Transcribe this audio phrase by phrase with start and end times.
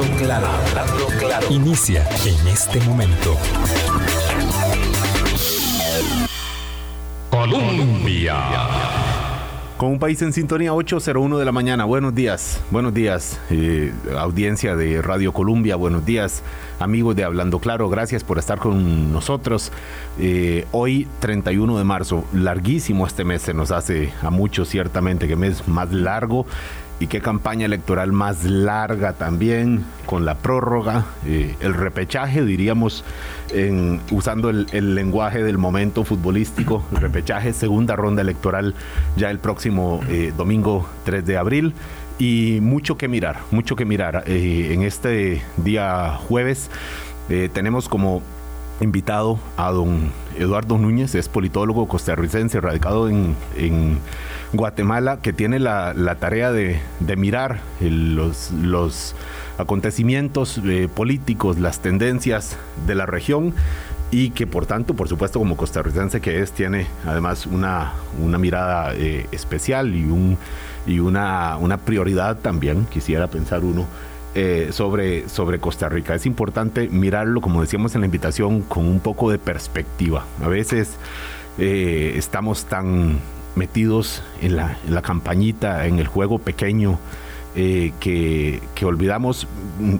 [0.00, 1.46] Claro, hablando claro.
[1.50, 3.36] Inicia en este momento.
[7.30, 8.34] Colombia.
[9.76, 11.84] Con un país en sintonía 801 de la mañana.
[11.84, 15.76] Buenos días, buenos días, eh, audiencia de Radio Colombia.
[15.76, 16.42] Buenos días,
[16.78, 17.90] amigos de Hablando Claro.
[17.90, 19.70] Gracias por estar con nosotros.
[20.18, 25.36] Eh, hoy, 31 de marzo, larguísimo este mes se nos hace a muchos, ciertamente, que
[25.36, 26.46] mes más largo
[27.00, 33.04] y qué campaña electoral más larga también, con la prórroga, eh, el repechaje, diríamos,
[34.10, 38.74] usando el, lenguaje del momento futbolístico, el repechaje, segunda ronda electoral
[39.16, 41.74] ya el próximo eh, domingo 3 de abril.
[42.18, 44.24] Y mucho que mirar, mucho que mirar.
[44.26, 46.70] Eh, en este día jueves
[47.52, 48.22] tenemos como
[48.80, 53.36] invitado a don Eduardo Núñez, es politólogo costarricense, radicado en,
[54.52, 56.80] Guatemala, que tiene la, tarea de,
[57.16, 59.14] mirar los, los,
[59.58, 63.54] acontecimientos eh, políticos, las tendencias de la región
[64.10, 68.94] y que por tanto, por supuesto, como costarricense que es, tiene además una, una mirada
[68.94, 70.36] eh, especial y, un,
[70.86, 73.86] y una, una prioridad también, quisiera pensar uno,
[74.34, 76.14] eh, sobre, sobre Costa Rica.
[76.14, 80.24] Es importante mirarlo, como decíamos en la invitación, con un poco de perspectiva.
[80.42, 80.96] A veces
[81.58, 83.18] eh, estamos tan
[83.60, 86.98] metidos en la, en la campañita, en el juego pequeño,
[87.56, 89.46] eh, que, olvidamos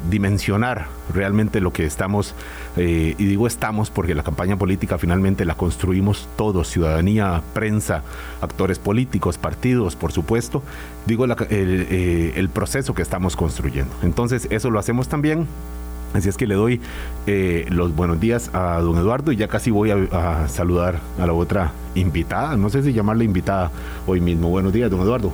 [0.08, 2.34] dimensionar realmente lo que estamos,
[2.78, 8.02] eh, y digo estamos porque la campaña política finalmente la construimos todos, ciudadanía, prensa,
[8.40, 10.62] actores políticos, partidos, por supuesto,
[11.06, 13.92] digo eh, el, proceso que estamos construyendo.
[14.02, 15.46] Entonces eso lo hacemos también
[16.12, 16.80] Así es que le doy
[17.68, 21.72] los buenos días a don Eduardo y ya casi voy a, saludar a la otra
[21.94, 22.56] invitada.
[22.56, 23.70] No sé si llamarla invitada
[24.06, 24.48] hoy mismo.
[24.48, 25.32] Buenos días, don Eduardo.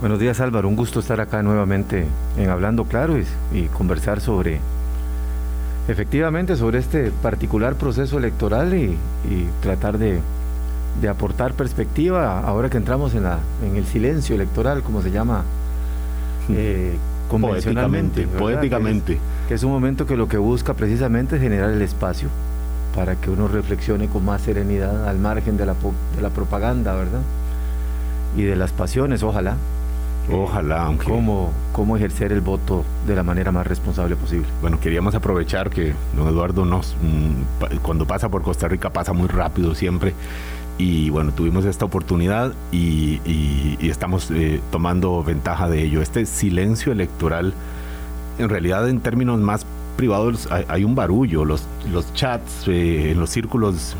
[0.00, 2.06] Buenos días Álvaro, un gusto estar acá nuevamente
[2.38, 4.58] en Hablando Claro y, conversar sobre,
[5.88, 8.96] efectivamente, sobre este particular proceso electoral y,
[9.60, 10.20] tratar de,
[11.06, 15.44] aportar perspectiva ahora que entramos en, la, en el silencio electoral, como se llama
[16.48, 16.96] eh,
[17.28, 18.26] convencionalmente.
[18.26, 19.18] Poéticamente.
[19.50, 22.28] Que es, un momento que lo que busca precisamente es generar el espacio
[22.94, 25.74] para que uno reflexione con más serenidad al margen de la,
[26.14, 27.18] de la propaganda, ¿verdad?
[28.36, 29.56] Y de las pasiones, ojalá.
[30.30, 31.06] Ojalá, aunque...
[31.06, 34.46] Cómo, cómo ejercer el voto de la manera más responsable posible.
[34.60, 39.26] Bueno, queríamos aprovechar que don Eduardo nos, mm, cuando pasa por Costa Rica pasa muy
[39.26, 40.14] rápido siempre.
[40.78, 43.18] Y bueno, tuvimos esta oportunidad y,
[43.80, 46.02] estamos eh, tomando ventaja de ello.
[46.02, 47.52] Este silencio electoral,
[48.40, 53.30] en realidad en términos más privados hay, un barullo, los, los chats eh, en los
[53.30, 53.94] círculos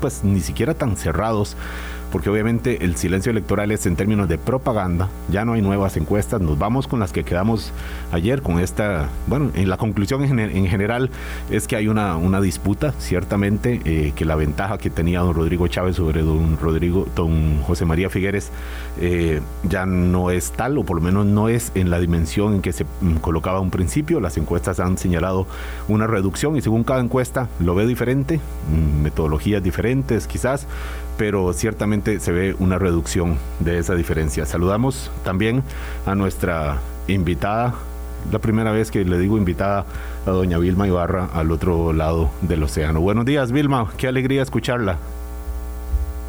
[0.00, 1.56] pues ni siquiera tan cerrados
[2.10, 6.40] porque obviamente el silencio electoral es en términos de propaganda, ya no hay nuevas encuestas,
[6.40, 7.72] nos vamos con las que quedamos
[8.12, 11.10] ayer, con esta, bueno, en la conclusión en, general
[11.50, 15.66] es que hay una, una disputa, ciertamente, eh, que la ventaja que tenía don Rodrigo
[15.68, 18.50] Chávez sobre don Rodrigo, don José María Figueres,
[19.00, 22.62] eh, ya no es tal, o por lo menos no es en la dimensión en
[22.62, 25.46] que se mm, colocaba un principio, las encuestas han señalado
[25.88, 30.66] una reducción y según cada encuesta lo ve diferente, mm, metodologías diferentes quizás,
[31.18, 34.46] pero ciertamente se ve una reducción de esa diferencia.
[34.46, 35.62] Saludamos también
[36.06, 37.74] a nuestra invitada,
[38.32, 39.84] la primera vez que le digo invitada
[40.26, 43.00] a doña Vilma Ibarra al otro lado del océano.
[43.00, 44.96] Buenos días Vilma, qué alegría escucharla.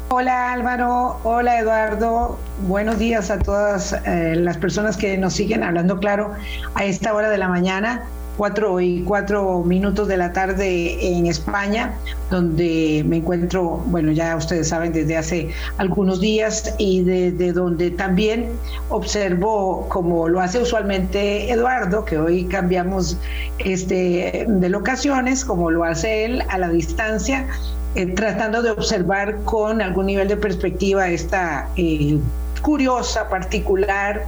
[0.08, 2.36] Hola Álvaro, hola Eduardo,
[2.66, 6.32] buenos días a todas eh, las personas que nos siguen hablando claro
[6.74, 8.02] a esta hora de la mañana.
[8.40, 11.92] 4 y 4 minutos de la tarde en España,
[12.30, 18.46] donde me encuentro, bueno, ya ustedes saben, desde hace algunos días y desde donde también
[18.88, 23.18] observo, como lo hace usualmente Eduardo, que hoy cambiamos
[23.58, 27.46] este, de locaciones, como lo hace él a la distancia,
[27.94, 32.18] eh, tratando de observar con algún nivel de perspectiva esta eh,
[32.62, 34.24] curiosa, particular,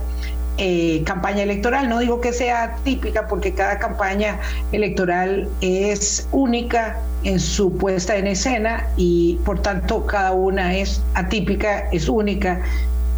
[0.59, 1.89] eh, campaña electoral.
[1.89, 4.39] No digo que sea típica porque cada campaña
[4.73, 11.89] electoral es única en su puesta en escena y por tanto cada una es atípica,
[11.93, 12.61] es única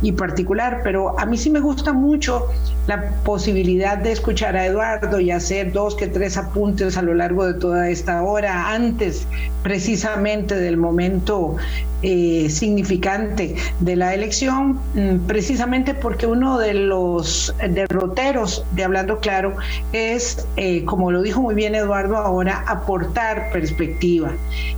[0.04, 2.46] y particular, pero a mí sí me gusta mucho
[2.86, 7.46] la posibilidad de escuchar a Eduardo y hacer dos que tres apuntes a lo largo
[7.46, 9.26] de toda esta hora, antes
[9.62, 11.56] precisamente del momento
[12.02, 19.56] eh, significante de la elección, mm, precisamente porque uno de los derroteros de Hablando Claro
[19.94, 24.32] es, eh, como lo dijo muy bien Eduardo ahora, aportar perspectiva.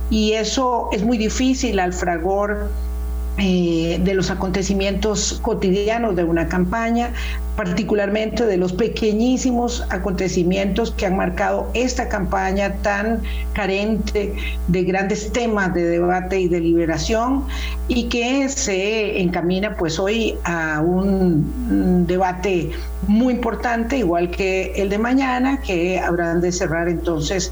[0.09, 2.69] Y eso es muy difícil al fragor
[3.39, 7.13] eh, de los acontecimientos cotidianos de una campaña,
[7.55, 13.21] particularmente de los pequeñísimos acontecimientos que han marcado esta campaña tan
[13.53, 14.33] carente
[14.67, 17.45] de grandes temas de debate y deliberación
[17.87, 22.71] y que se encamina pues hoy a un debate
[23.07, 27.51] muy importante, igual que el de mañana, que habrán de cerrar entonces,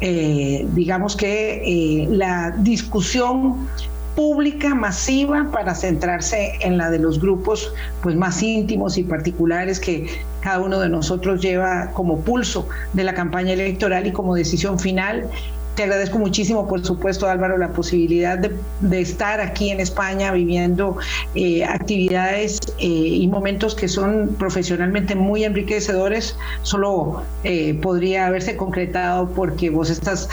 [0.00, 3.68] eh, digamos que eh, la discusión
[4.14, 7.72] pública masiva para centrarse en la de los grupos
[8.02, 10.06] pues más íntimos y particulares que
[10.40, 15.28] cada uno de nosotros lleva como pulso de la campaña electoral y como decisión final
[15.74, 20.96] te agradezco muchísimo, por supuesto, Álvaro, la posibilidad de, estar aquí en España viviendo
[21.34, 26.36] eh, actividades eh, y momentos que son profesionalmente muy enriquecedores.
[26.62, 30.28] Solo eh, podría haberse concretado porque vos estás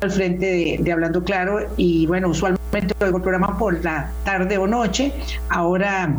[0.00, 4.66] al frente de, Hablando Claro y bueno, usualmente oigo el programa por la tarde o
[4.66, 5.12] noche.
[5.48, 6.16] Ahora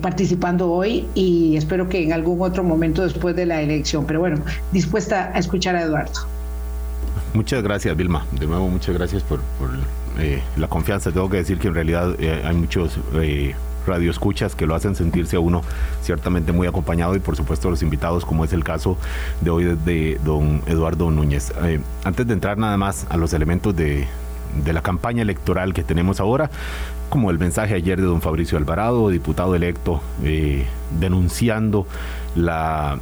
[0.00, 4.06] participando hoy y espero que en algún otro momento después de la elección.
[4.06, 4.40] Pero bueno,
[4.72, 6.36] dispuesta a escuchar a Eduardo.
[7.34, 8.26] Muchas gracias, Vilma.
[8.32, 9.40] De nuevo, muchas gracias por,
[10.18, 11.12] eh, la confianza.
[11.12, 13.54] Tengo que decir que en realidad eh, hay muchos eh,
[13.86, 15.62] radioescuchas que lo hacen sentirse a uno
[16.02, 18.96] ciertamente muy acompañado y por supuesto los invitados, como es el caso
[19.40, 21.52] de hoy de don Eduardo Núñez.
[21.62, 24.06] Eh, antes de entrar nada más a los elementos de,
[24.64, 26.50] de la campaña electoral que tenemos ahora,
[27.10, 30.00] como el mensaje ayer de don Fabricio Alvarado, diputado electo,
[30.98, 31.86] denunciando
[32.34, 32.98] la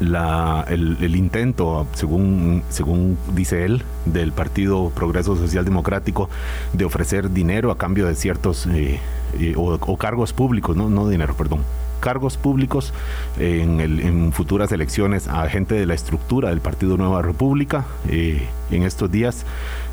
[0.00, 6.28] el, intento, según, según dice él, del Partido Progreso Social Democrático
[6.72, 9.00] de ofrecer dinero a cambio de ciertos eh,
[9.38, 11.60] eh, o, cargos públicos, no, no dinero, perdón,
[12.02, 12.92] cargos públicos
[13.38, 17.86] en, en, futuras elecciones a gente de la estructura del Partido Nueva República.
[18.08, 19.46] Eh, en estos días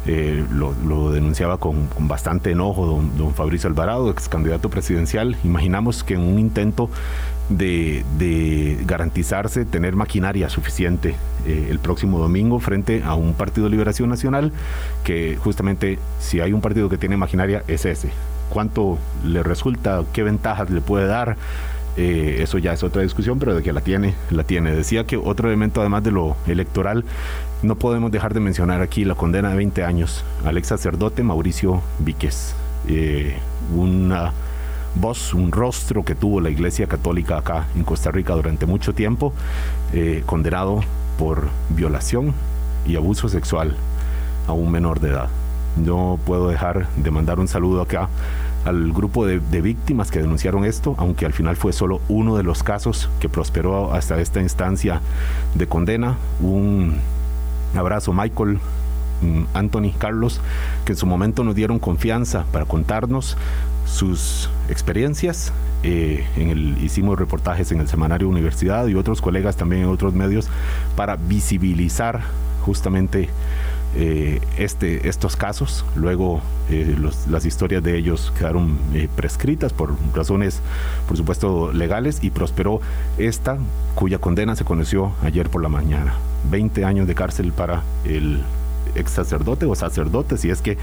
[0.06, 5.38] lo, denunciaba con, bastante enojo don, don Fabricio Alvarado, ex candidato presidencial.
[5.44, 6.90] Imaginamos que en un intento
[7.50, 11.16] de, garantizarse tener maquinaria suficiente
[11.46, 14.52] eh, el próximo domingo frente a un partido liberación nacional
[15.04, 18.10] que justamente si hay un partido que tiene maquinaria es ese.
[18.50, 20.04] ¿Cuánto le resulta?
[20.12, 21.38] ¿Qué ventajas le puede dar?
[22.02, 24.72] Eh, eso ya es otra discusión, pero de que la tiene, la tiene.
[24.72, 27.04] Decía que otro elemento, además de lo electoral,
[27.62, 31.82] no podemos dejar de mencionar aquí la condena de 20 años al ex sacerdote Mauricio
[32.00, 32.56] Víquez.
[32.88, 33.36] Eh,
[33.76, 34.32] una
[34.96, 39.34] voz, un rostro que tuvo la Iglesia Católica acá en Costa Rica durante mucho tiempo,
[39.92, 40.80] eh, condenado
[41.18, 42.34] por violación
[42.88, 43.76] y abuso sexual
[44.48, 45.28] a un menor de edad.
[45.76, 48.08] No puedo dejar de mandar un saludo acá
[48.70, 52.64] al grupo de, víctimas que denunciaron esto, aunque al final fue solo uno de los
[52.64, 55.02] casos que prosperó hasta esta instancia
[55.56, 56.18] de condena.
[56.40, 56.98] Un
[57.76, 58.60] abrazo, Michael,
[59.22, 60.40] mm, Anthony, Carlos,
[60.86, 63.38] que en su momento nos dieron confianza para contarnos
[63.86, 65.52] sus experiencias.
[65.82, 70.14] Eh, en el, hicimos reportajes en el semanario Universidad y otros colegas también en otros
[70.14, 70.50] medios
[70.96, 72.22] para visibilizar
[72.62, 73.30] justamente
[73.96, 75.86] eh, este, estos casos.
[75.96, 76.96] Luego eh,
[77.30, 78.78] las historias de ellos quedaron
[79.16, 80.62] prescritas por razones,
[81.08, 82.82] por supuesto, legales y prosperó
[83.18, 83.58] esta
[83.96, 86.14] cuya condena se conoció ayer por la mañana.
[86.50, 88.42] 20 años de cárcel para el
[88.96, 90.78] ex sacerdote o sacerdote, si es que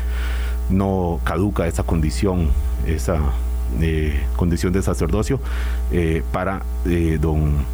[0.70, 2.50] no caduca esa condición,
[2.86, 3.18] esa
[3.80, 5.40] eh, condición de sacerdocio
[5.90, 7.64] eh, para eh, don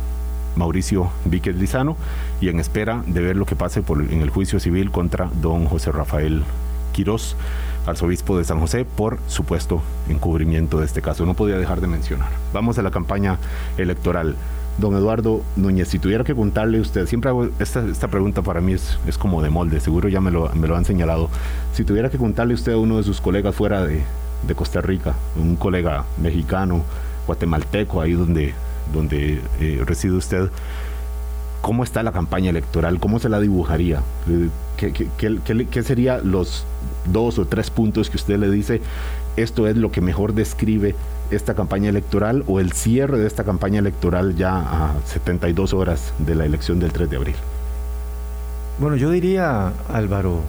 [0.56, 1.96] Mauricio Víquez Lizano
[2.42, 5.66] y en espera de ver lo que pase por, en el juicio civil contra don
[5.66, 6.42] José Rafael
[6.92, 7.36] Quirós,
[7.86, 11.24] arzobispo de San José, por supuesto encubrimiento de este caso.
[11.24, 12.30] No podía dejar de mencionar.
[12.52, 13.38] Vamos a la campaña
[13.78, 14.34] electoral.
[14.78, 18.72] Don Eduardo Núñez, si tuviera que contarle usted, siempre hago esta, esta pregunta para mí
[18.72, 21.30] es, es, como de molde, seguro ya me lo, me lo han señalado.
[21.74, 24.02] Si tuviera que contarle usted a uno de sus colegas fuera de,
[24.48, 26.82] de Costa Rica, un colega mexicano,
[27.26, 28.52] guatemalteco, ahí donde,
[28.92, 30.50] donde eh, reside usted,
[31.62, 33.00] ¿cómo está la campaña electoral?
[33.00, 34.02] ¿Cómo se la dibujaría?
[34.28, 36.66] Eh, ¿Qué, serían los
[37.06, 38.82] dos o tres puntos que usted le dice?
[39.36, 40.94] Esto es lo que mejor describe
[41.30, 46.34] esta campaña electoral o el cierre de esta campaña electoral ya a 72 horas de
[46.34, 47.36] la elección del 3 de abril?
[48.78, 50.40] Bueno, yo diría, Álvaro,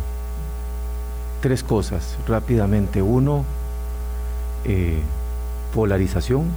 [1.41, 3.01] tres cosas rápidamente.
[3.01, 3.46] Uno,
[4.65, 5.00] eh,
[5.74, 6.48] polarización.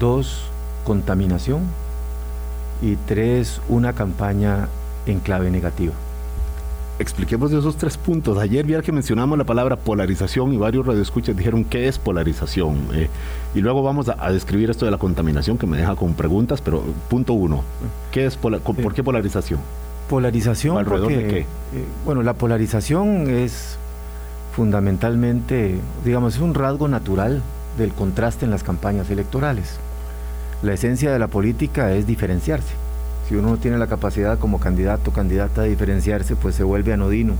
[0.00, 0.48] Dos,
[0.84, 1.62] contaminación.
[2.82, 4.68] Y tres, una campaña
[5.06, 5.94] en clave negativa
[6.98, 8.38] expliquemos esos tres puntos.
[8.38, 12.88] Ayer vi que mencionamos la palabra polarización y varios radioescuchas dijeron qué es polarización.
[12.94, 13.08] Eh,
[13.54, 16.82] y luego vamos a, describir esto de la contaminación que me deja con preguntas, pero
[17.08, 17.62] punto uno,
[18.10, 19.60] ¿qué es ¿por qué polarización?
[20.08, 21.38] Polarización, ¿Alrededor de qué?
[21.40, 21.46] Eh,
[22.04, 23.76] bueno, la polarización es
[24.54, 27.42] fundamentalmente, digamos, es un rasgo natural
[27.78, 29.78] del contraste en las campañas electorales.
[30.62, 32.74] La esencia de la política es diferenciarse.
[33.28, 36.92] Si uno no tiene la capacidad como candidato o candidata de diferenciarse, pues se vuelve
[36.92, 37.34] anodino.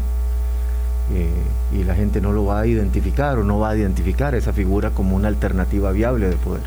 [1.13, 1.29] Eh,
[1.79, 4.91] y la gente no lo va a identificar o no va a identificar esa figura
[4.91, 6.63] como una alternativa viable de poder.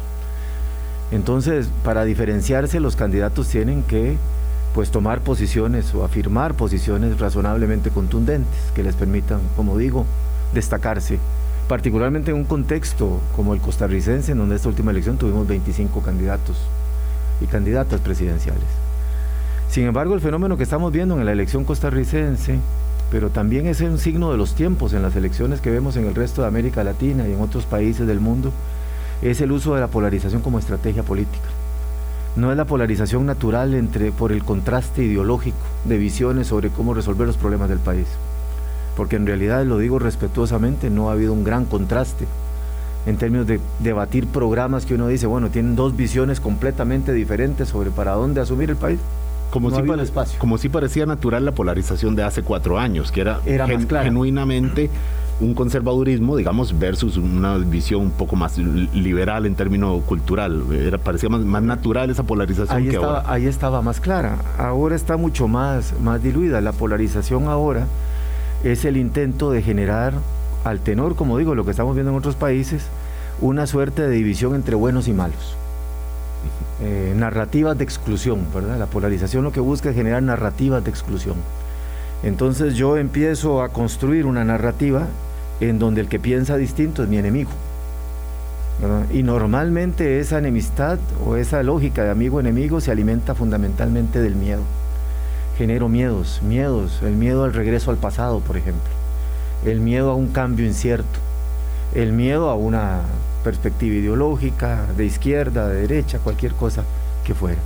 [1.11, 4.17] Entonces, para diferenciarse, los candidatos tienen que
[4.73, 10.05] pues tomar posiciones o afirmar posiciones razonablemente contundentes que les permitan, como digo,
[10.53, 11.17] destacarse,
[11.67, 16.57] particularmente en un contexto como el costarricense, en donde esta última elección tuvimos 25 candidatos
[17.41, 18.63] y candidatas presidenciales.
[19.69, 22.59] Sin embargo, el fenómeno que estamos viendo en la elección costarricense,
[23.11, 26.15] pero también es un signo de los tiempos en las elecciones que vemos en el
[26.15, 28.53] resto de América Latina y en otros países del mundo,
[29.21, 31.47] es el uso de la polarización como estrategia política.
[32.37, 37.27] No es la polarización natural entre por el contraste ideológico de visiones sobre cómo resolver
[37.27, 38.07] los problemas del país
[38.97, 42.25] porque en realidad, lo digo respetuosamente, no ha habido un gran contraste
[43.05, 47.91] en términos de debatir programas que uno dice, bueno, tienen dos visiones completamente diferentes sobre
[47.91, 48.99] para dónde asumir el país.
[49.51, 49.77] Como, si,
[50.39, 53.39] como si parecía natural la polarización de hace cuatro años, que era,
[54.03, 54.89] genuinamente
[55.39, 60.63] un conservadurismo, digamos, versus una visión un poco más liberal en términos cultural.
[60.73, 63.31] Era, parecía más, más natural esa polarización ahí que estaba, ahora.
[63.31, 64.37] Ahí estaba más clara.
[64.57, 66.59] Ahora está mucho más, más diluida.
[66.59, 67.85] La polarización ahora
[68.71, 70.13] es el intento de generar,
[70.63, 72.83] al tenor, como digo, lo que estamos viendo en otros países,
[73.41, 75.55] una suerte de división entre buenos y malos.
[76.81, 78.77] Eh, narrativas de exclusión, ¿verdad?
[78.77, 81.35] La polarización lo que busca es generar narrativas de exclusión.
[82.23, 85.07] Entonces yo empiezo a construir una narrativa
[85.59, 87.51] en donde el que piensa distinto es mi enemigo.
[89.11, 94.61] Y normalmente esa enemistad o esa lógica de amigo-enemigo se alimenta fundamentalmente del miedo
[95.57, 98.91] genero miedos, miedos, el miedo al regreso al pasado, por ejemplo,
[99.65, 101.19] el miedo a un cambio incierto,
[101.95, 103.01] el miedo a una
[103.43, 106.83] perspectiva ideológica, de izquierda, de derecha, cualquier cosa
[107.25, 107.59] que fuera.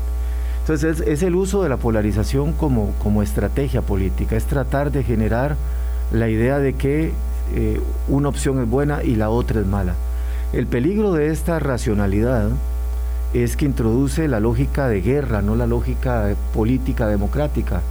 [0.61, 5.55] Entonces es, el uso de la polarización como, como, estrategia política, es tratar de generar
[6.11, 7.11] la idea de que
[7.55, 9.95] eh, una opción es buena y la otra es mala.
[10.53, 12.49] El peligro de esta racionalidad
[13.33, 17.81] es que introduce la lógica de guerra, no la lógica política democrática.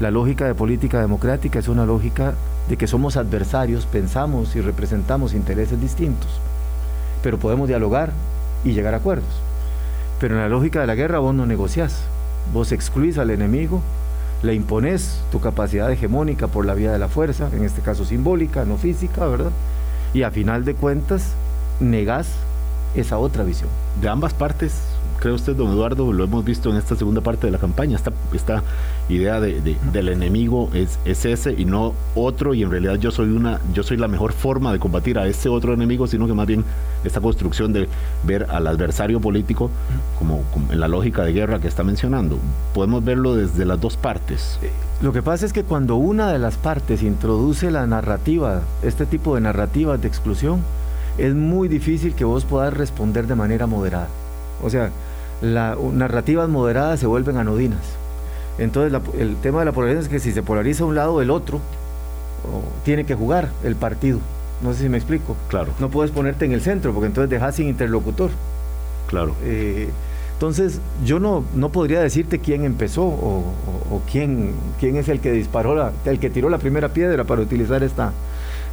[0.00, 2.34] La lógica de política democrática es una lógica
[2.68, 6.40] de que somos adversarios, pensamos y representamos intereses distintos,
[7.22, 8.10] pero podemos dialogar
[8.64, 9.40] y llegar a acuerdos.
[10.18, 12.02] Pero en la lógica de la guerra vos no negociás,
[12.52, 13.80] vos excluís al enemigo,
[14.42, 18.64] le impones tu capacidad hegemónica por la vía de la fuerza, en este caso simbólica,
[18.64, 19.52] no física, ¿verdad?
[20.14, 21.34] Y a final de cuentas
[21.78, 22.28] negás
[22.94, 23.68] esa otra visión.
[24.00, 24.82] De ambas partes,
[25.20, 28.12] cree usted, don Eduardo, lo hemos visto en esta segunda parte de la campaña, esta,
[28.32, 28.62] esta
[29.08, 33.28] idea de, del enemigo es, es ese y no otro, y en realidad yo soy
[33.28, 36.46] una, yo soy la mejor forma de combatir a ese otro enemigo, sino que más
[36.46, 36.64] bien
[37.04, 37.88] esta construcción de
[38.24, 39.70] ver al adversario político
[40.18, 42.38] como, como en la lógica de guerra que está mencionando.
[42.74, 44.58] Podemos verlo desde las dos partes.
[44.62, 44.70] Eh,
[45.02, 49.34] lo que pasa es que cuando una de las partes introduce la narrativa, este tipo
[49.34, 50.62] de narrativas de exclusión,
[51.20, 54.08] es muy difícil que vos puedas responder de manera moderada.
[54.62, 54.90] O sea,
[55.40, 57.80] las narrativas moderadas se vuelven anodinas.
[58.58, 61.60] Entonces el tema de la polarización es que si se polariza un lado, el otro
[62.84, 64.18] tiene que jugar el partido.
[64.62, 65.36] No sé si me explico.
[65.48, 65.72] Claro.
[65.78, 68.30] No puedes ponerte en el centro porque entonces dejas sin interlocutor.
[69.08, 69.34] Claro.
[69.42, 69.88] Eh,
[70.34, 75.74] entonces yo no, no podría decirte quién empezó o, quién, quién es el que disparó,
[75.74, 78.12] la, el que tiró la primera piedra para utilizar esta,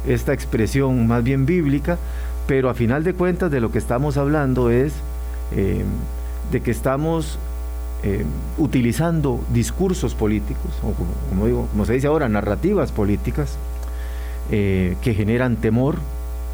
[0.06, 1.98] esta expresión más bien bíblica,
[2.48, 4.94] pero a final de cuentas de lo que estamos hablando es
[5.52, 5.84] eh,
[6.50, 7.38] de que estamos
[8.02, 8.24] eh,
[8.56, 10.94] utilizando discursos políticos, o
[11.28, 13.58] como, se dice ahora, narrativas políticas,
[14.50, 15.96] eh, que generan temor,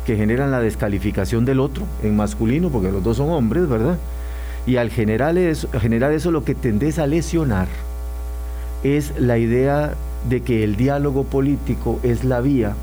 [0.05, 3.97] que generan la descalificación del otro en masculino, porque los dos son hombres, ¿verdad?
[4.67, 7.69] Y al generar eso, generar eso lo que tendés a lesionar
[8.83, 9.95] es la idea
[10.29, 12.75] de que el diálogo político es la vía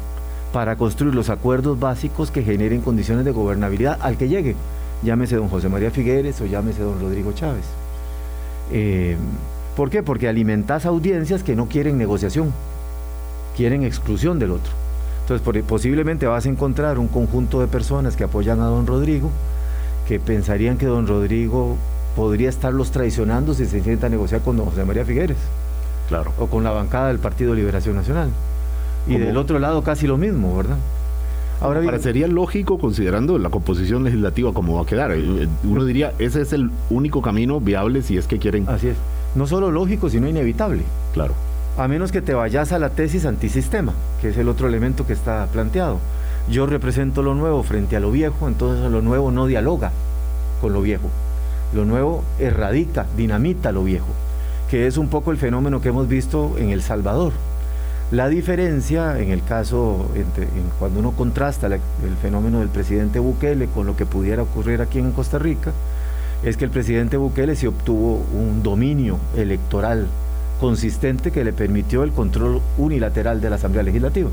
[0.53, 4.55] para construir los acuerdos básicos que generen condiciones de gobernabilidad al que llegue,
[5.03, 7.63] llámese don José María Figueres o llámese don Rodrigo Chávez.
[8.71, 9.17] Eh,
[9.75, 10.03] ¿Por qué?
[10.03, 12.51] Porque alimentas audiencias que no quieren negociación,
[13.55, 14.71] quieren exclusión del otro.
[15.21, 19.29] Entonces posiblemente vas a encontrar un conjunto de personas que apoyan a don Rodrigo,
[20.07, 21.77] que pensarían que don Rodrigo
[22.15, 25.37] podría estarlos traicionando si se sienta a negociar con don José María Figueres.
[26.09, 26.33] Claro.
[26.37, 28.29] O con la bancada del Partido Liberación Nacional.
[29.07, 30.77] Y del otro lado casi lo mismo, ¿verdad?
[31.61, 35.11] Ahora bien, parecería lógico considerando la composición legislativa como va a quedar.
[35.11, 38.67] Eh, uno diría, ese es el único camino viable si es que quieren.
[38.67, 38.97] Así es.
[39.35, 40.83] No solo lógico, sino inevitable.
[41.13, 41.33] Claro.
[41.77, 45.13] A menos que te vayas a la tesis antisistema, que es el otro elemento que
[45.13, 45.99] está planteado.
[46.49, 49.91] yo represento lo nuevo frente a lo viejo, entonces lo nuevo no dialoga
[50.59, 51.09] con lo viejo.
[51.73, 54.07] Lo nuevo erradica, dinamita lo viejo,
[54.69, 57.31] que es un poco el fenómeno que hemos visto en El Salvador.
[58.11, 60.45] La diferencia en el caso, entre,
[60.79, 61.79] cuando uno contrasta el
[62.21, 65.71] fenómeno del presidente Bukele con lo que pudiera ocurrir aquí en Costa Rica,
[66.43, 70.07] es que el presidente Bukele se obtuvo un dominio electoral
[70.59, 74.29] consistente que le permitió el control unilateral de la Asamblea Legislativa.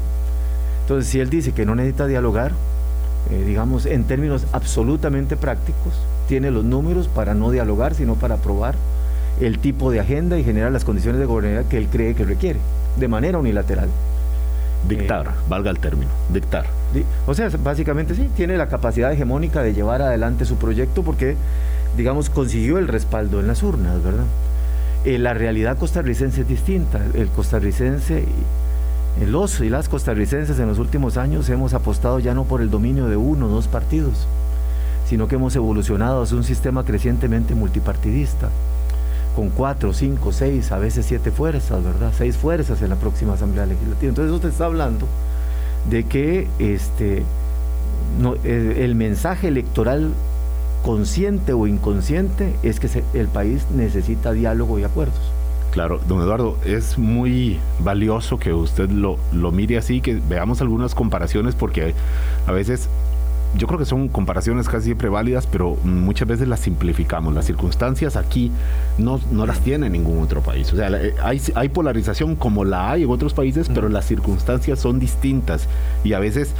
[0.82, 2.50] Entonces, si él dice que no necesita dialogar,
[3.30, 5.92] eh, digamos, en términos absolutamente prácticos,
[6.26, 8.74] tiene los números para no dialogar, sino para aprobar
[9.40, 12.58] el tipo de agenda y generar las condiciones de gobernabilidad que él cree que requiere
[12.96, 13.88] de manera unilateral.
[14.88, 16.66] Dictar, eh, valga el término, dictar.
[17.26, 21.36] O sea, básicamente sí, tiene la capacidad hegemónica de llevar adelante su proyecto porque,
[21.96, 24.24] digamos, consiguió el respaldo en las urnas, ¿verdad?
[25.04, 27.00] Eh, la realidad costarricense es distinta.
[27.14, 28.24] El costarricense,
[29.26, 33.06] los y las costarricenses en los últimos años hemos apostado ya no por el dominio
[33.08, 34.26] de uno o dos partidos,
[35.08, 38.48] sino que hemos evolucionado hacia un sistema crecientemente multipartidista
[39.38, 42.12] con cuatro, cinco, seis, a veces siete fuerzas, ¿verdad?
[42.12, 44.08] Seis fuerzas en la próxima Asamblea Legislativa.
[44.08, 45.06] Entonces te está hablando
[45.88, 47.22] de que este,
[48.20, 50.10] no, el, mensaje electoral
[50.84, 55.20] consciente o inconsciente es que el país necesita diálogo y acuerdos.
[55.70, 60.96] Claro, don Eduardo, es muy valioso que usted lo, lo mire así, que veamos algunas
[60.96, 61.94] comparaciones, porque
[62.48, 62.88] a veces
[63.56, 67.34] yo creo que son comparaciones casi siempre válidas, pero muchas veces las simplificamos.
[67.34, 68.50] Las circunstancias aquí
[68.98, 70.72] no, no las tiene ningún otro país.
[70.72, 74.78] O sea, eh, hay, hay polarización como la hay en otros países, pero las circunstancias
[74.78, 75.66] son distintas
[76.04, 76.54] y a veces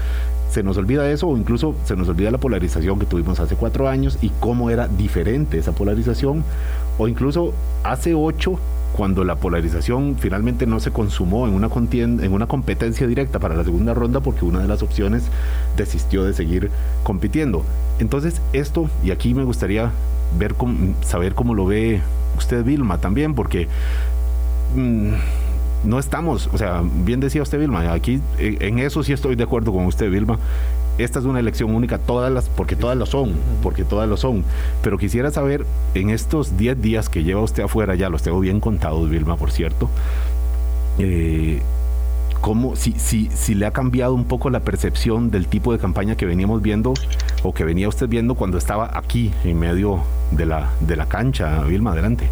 [0.51, 3.89] se nos olvida eso o incluso se nos olvida la polarización que tuvimos hace cuatro
[3.89, 6.43] años y cómo era diferente esa polarización
[6.97, 7.53] o incluso
[7.85, 8.59] hace ocho
[8.93, 13.55] cuando la polarización finalmente no se consumó en una, contienda, en una competencia directa para
[13.55, 15.25] la segunda ronda porque una de las opciones
[15.77, 16.71] desistió de seguir
[17.03, 17.65] compitiendo.
[17.99, 19.91] Entonces esto, y aquí me gustaría
[20.39, 20.55] ver
[21.03, 22.01] saber cómo lo ve
[22.37, 23.69] usted Vilma también, porque
[24.75, 25.13] mm,
[25.85, 29.73] no estamos, o sea, bien decía usted Vilma, aquí en eso sí estoy de acuerdo
[29.73, 30.39] con usted Vilma,
[30.99, 33.33] esta es una elección única, todas las, porque todas lo son,
[33.63, 34.45] porque todas lo son.
[34.83, 38.61] Pero quisiera saber, en estos 10 días que lleva usted afuera, ya los tengo bien
[38.61, 39.89] contados, Vilma, por cierto,
[40.99, 41.61] eh,
[42.41, 46.17] cómo, si, si, si le ha cambiado un poco la percepción del tipo de campaña
[46.17, 46.95] que veníamos viendo
[47.43, 50.01] o que venía usted viendo cuando estaba aquí en medio
[50.33, 52.29] de la, de la cancha, Vilma, adelante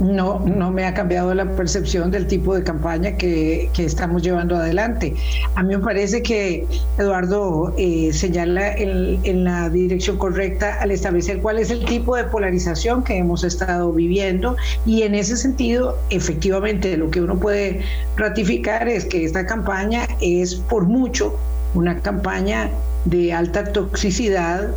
[0.00, 5.14] no, no me ha cambiado la percepción del tipo de campaña que, estamos llevando adelante.
[5.54, 6.66] A mí me parece que
[6.98, 13.02] Eduardo eh, señala en, la dirección correcta al establecer cuál es el tipo de polarización
[13.04, 17.80] que hemos estado viviendo y en ese sentido, efectivamente, lo que uno puede
[18.16, 21.38] ratificar es que esta campaña es por mucho
[21.74, 22.70] una campaña
[23.06, 24.68] de alta toxicidad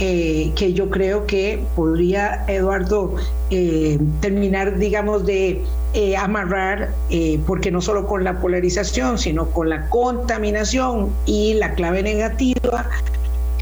[0.00, 3.16] eh, que yo creo que podría, Eduardo,
[3.50, 5.60] eh, terminar, digamos, de
[5.92, 6.90] eh, amarrar,
[7.46, 12.88] porque no solo con la polarización, sino con la contaminación y la clave negativa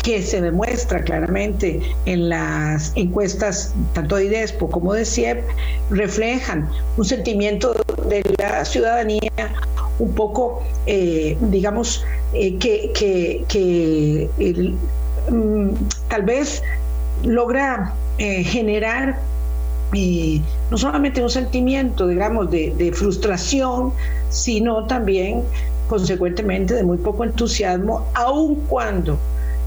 [0.03, 5.43] que se demuestra claramente en las encuestas tanto de IDESPO como de CIEP,
[5.91, 6.69] reflejan
[6.99, 7.75] un sentimiento
[8.09, 9.33] de la ciudadanía
[9.99, 12.93] un poco, digamos, que,
[13.49, 14.77] que, el,
[15.31, 15.71] Mm,
[16.09, 16.63] tal vez
[17.25, 19.19] logra eh, generar
[19.93, 23.93] eh, no solamente un sentimiento, digamos, de, de, frustración,
[24.31, 25.43] sino también,
[25.89, 29.19] consecuentemente, de muy poco entusiasmo, aun cuando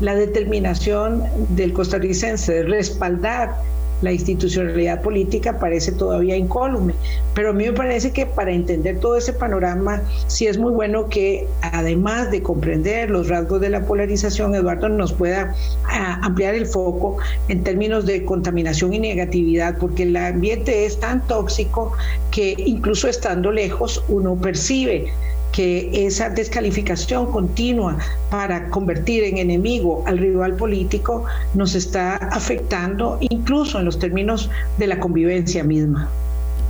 [0.02, 3.56] la determinación del costarricense de respaldar
[4.02, 6.94] la institucionalidad política parece todavía incólume.
[7.34, 11.10] Pero a mí me parece que para entender todo ese panorama, sí es muy bueno
[11.10, 16.66] que además de comprender los rasgos de la polarización, Eduardo nos pueda ah, ampliar el
[16.66, 21.94] foco en términos de contaminación y negatividad, porque el ambiente es tan tóxico
[22.32, 25.12] que incluso estando lejos uno percibe
[25.52, 27.98] que esa descalificación continua
[28.30, 34.88] para convertir en enemigo al rival político nos está afectando incluso en los términos de
[34.88, 36.10] la convivencia misma.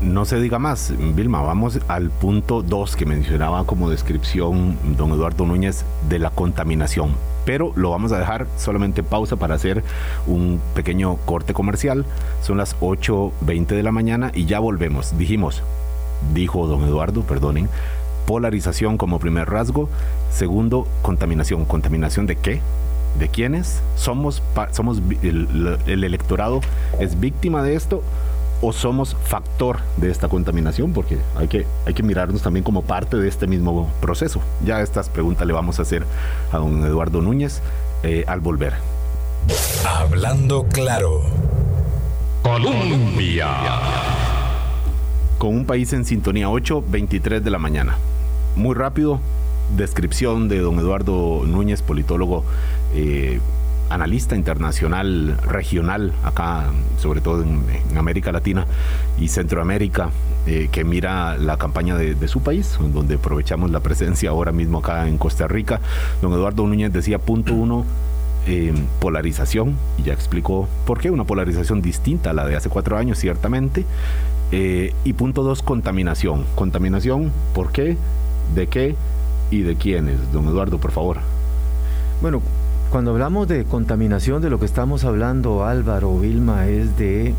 [0.01, 5.45] No se diga más, Vilma, vamos al punto 2 que mencionaba como descripción don Eduardo
[5.45, 7.11] Núñez de la contaminación.
[7.43, 9.83] Pero lo vamos a dejar solamente pausa para hacer
[10.25, 12.05] un pequeño corte comercial.
[12.41, 15.17] Son las 8.20 de la mañana y ya volvemos.
[15.17, 15.63] Dijimos,
[16.33, 17.67] dijo don Eduardo, perdonen,
[18.29, 19.89] polarización como primer rasgo.
[20.31, 21.65] Segundo, contaminación.
[21.65, 22.61] ¿Contaminación de qué?
[23.17, 23.81] ¿De quiénes?
[23.95, 26.61] ¿Somos, somos el, electorado
[26.99, 28.03] es víctima de esto?
[28.61, 30.93] o somos factor de esta contaminación?
[30.93, 34.41] Porque hay que, hay que mirarnos también como parte de este mismo proceso.
[34.63, 36.05] Ya estas preguntas le vamos a hacer
[36.51, 37.61] a don Eduardo Núñez
[38.03, 38.73] eh, al volver.
[39.87, 41.21] Hablando claro.
[42.43, 43.47] Colombia.
[45.39, 47.97] Con un país en sintonía 8, 23 de la mañana.
[48.59, 49.21] Muy rápido,
[49.77, 52.43] descripción de don Eduardo Núñez, politólogo.
[52.93, 53.39] Eh,
[53.89, 56.65] analista internacional regional acá,
[56.97, 57.63] sobre todo en,
[57.97, 58.67] América Latina
[59.17, 60.09] y Centroamérica,
[60.45, 65.07] eh, que mira la campaña de, su país, donde aprovechamos la presencia ahora mismo acá
[65.07, 65.79] en Costa Rica.
[66.21, 67.85] Don Eduardo Núñez decía, punto uno,
[68.45, 72.97] eh, polarización, y ya explicó por qué, una polarización distinta a la de hace cuatro
[72.97, 73.85] años, ciertamente.
[74.51, 76.43] Y punto dos, contaminación.
[76.55, 77.95] Contaminación, ¿por qué?
[78.55, 78.95] ¿De qué?
[79.51, 80.31] ¿Y de quiénes?
[80.31, 81.17] Don Eduardo, por favor.
[82.21, 82.41] Bueno,
[82.89, 87.33] cuando hablamos de contaminación, de lo que estamos hablando, Álvaro, Vilma, es de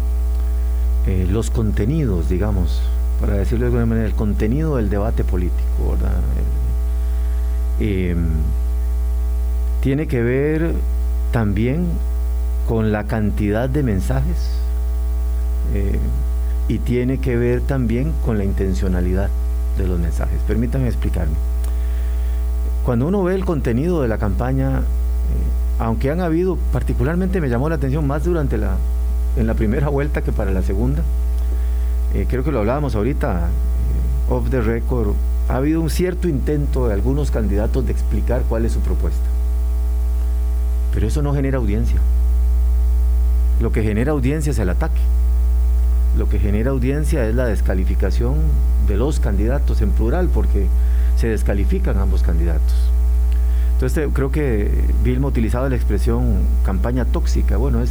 [1.07, 2.81] eh, los contenidos, digamos,
[3.21, 6.21] para decirlo de alguna manera, el contenido del debate político, ¿verdad?
[7.81, 8.29] Em,
[9.81, 10.75] tiene que ver
[11.33, 11.87] también
[12.69, 14.51] con la cantidad de mensajes
[15.75, 15.99] eh,
[16.69, 19.31] y tiene que ver también con la intencionalidad
[19.77, 20.41] de los mensajes.
[20.47, 21.35] Permítanme explicarme.
[22.85, 24.83] Cuando uno ve el contenido de la campaña,
[25.79, 28.77] aunque han habido, particularmente me llamó la atención más durante la,
[29.37, 31.03] en la primera vuelta que para la segunda,
[32.15, 35.15] eh, creo que lo hablábamos ahorita, eh, off the record,
[35.49, 39.25] ha habido un cierto intento de algunos candidatos de explicar cuál es su propuesta.
[40.93, 42.01] Pero eso no genera audiencia.
[43.61, 45.01] Lo que genera audiencia es el ataque.
[46.17, 48.37] Lo que genera audiencia es la descalificación
[48.89, 50.67] de los candidatos en plural, porque
[51.17, 52.91] se descalifican ambos candidatos.
[53.75, 54.71] Entonces creo que
[55.03, 57.57] Vilma utilizaba la expresión campaña tóxica.
[57.57, 57.91] Bueno, es,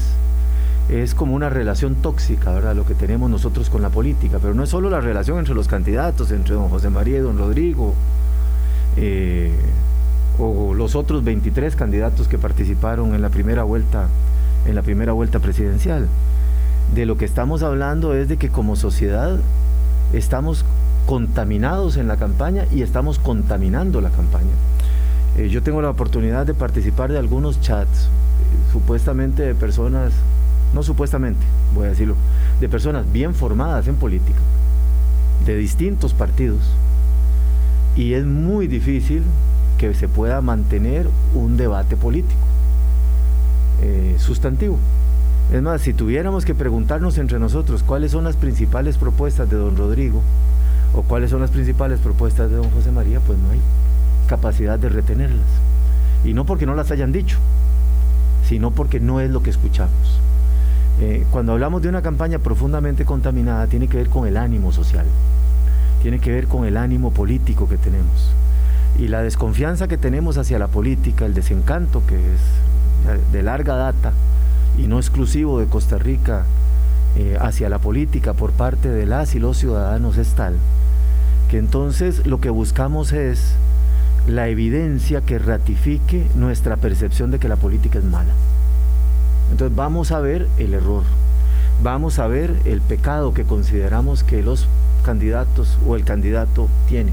[0.90, 2.76] es como una relación tóxica, ¿verdad?
[2.76, 5.68] Lo que tenemos nosotros con la política, pero no es solo la relación entre los
[5.68, 7.96] candidatos, entre don José María y don Rodrigo,
[8.98, 9.52] eh,
[10.38, 14.08] o los otros 23 candidatos que participaron en la primera vuelta,
[14.66, 16.08] en la primera vuelta presidencial.
[16.94, 19.38] De lo que estamos hablando es de que como sociedad
[20.12, 20.66] estamos
[21.06, 24.54] contaminados en la campaña y estamos contaminando la campaña.
[25.38, 30.14] Eh, yo tengo la oportunidad de participar de algunos chats, eh, supuestamente de personas,
[30.74, 31.40] no supuestamente,
[31.74, 32.16] voy a decirlo,
[32.60, 34.40] de personas bien formadas en política,
[35.46, 36.62] de distintos partidos,
[37.96, 39.24] y es muy difícil
[39.78, 42.42] que se pueda mantener un debate político
[43.82, 44.78] eh, sustantivo.
[45.52, 49.76] Es más, si tuviéramos que preguntarnos entre nosotros cuáles son las principales propuestas de don
[49.76, 50.22] Rodrigo
[50.94, 53.60] o cuáles son las principales propuestas de don José María, pues no hay
[54.28, 55.48] capacidad de retenerlas.
[56.24, 57.38] Y no porque no las hayan dicho,
[58.48, 60.20] sino porque no es lo que escuchamos.
[61.02, 65.06] Eh, cuando hablamos de una campaña profundamente contaminada, tiene que ver con el ánimo social,
[66.04, 68.34] tiene que ver con el ánimo político que tenemos.
[69.00, 74.14] Y la desconfianza que tenemos hacia la política, el desencanto que es de larga data
[74.80, 76.46] y no exclusivo de Costa Rica
[77.18, 80.56] eh, hacia la política por parte de las y los ciudadanos es tal
[81.50, 83.54] que entonces lo que buscamos es
[84.28, 88.32] la evidencia que ratifique nuestra percepción de que la política es mala.
[89.52, 91.04] Entonces vamos a ver el error,
[91.82, 94.68] vamos a ver el pecado que consideramos que los
[95.04, 97.12] candidatos o el candidato tiene.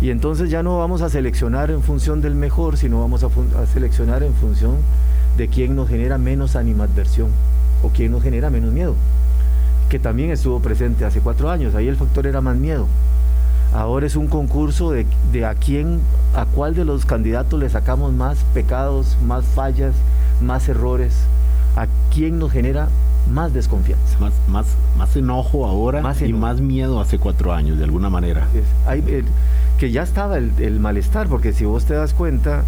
[0.00, 3.28] Y entonces ya no vamos a seleccionar en función del mejor, sino vamos a,
[3.66, 4.76] seleccionar en función
[5.36, 7.28] de quién nos genera menos animadversión
[7.82, 8.94] o quién nos genera menos miedo,
[9.88, 12.86] que también estuvo presente hace cuatro años, ahí el factor era más miedo.
[13.72, 16.00] Ahora es un concurso de, a quién,
[16.34, 19.94] a cuál de los candidatos le sacamos más pecados, más fallas,
[20.40, 21.12] más errores,
[21.76, 22.88] a quién nos genera
[23.32, 24.18] más desconfianza.
[24.20, 24.66] Más, más,
[24.96, 28.46] más enojo ahora y más miedo hace cuatro años, de alguna manera.
[28.86, 29.02] Hay,
[29.78, 32.62] que ya estaba el, el, malestar, porque si vos te das cuenta,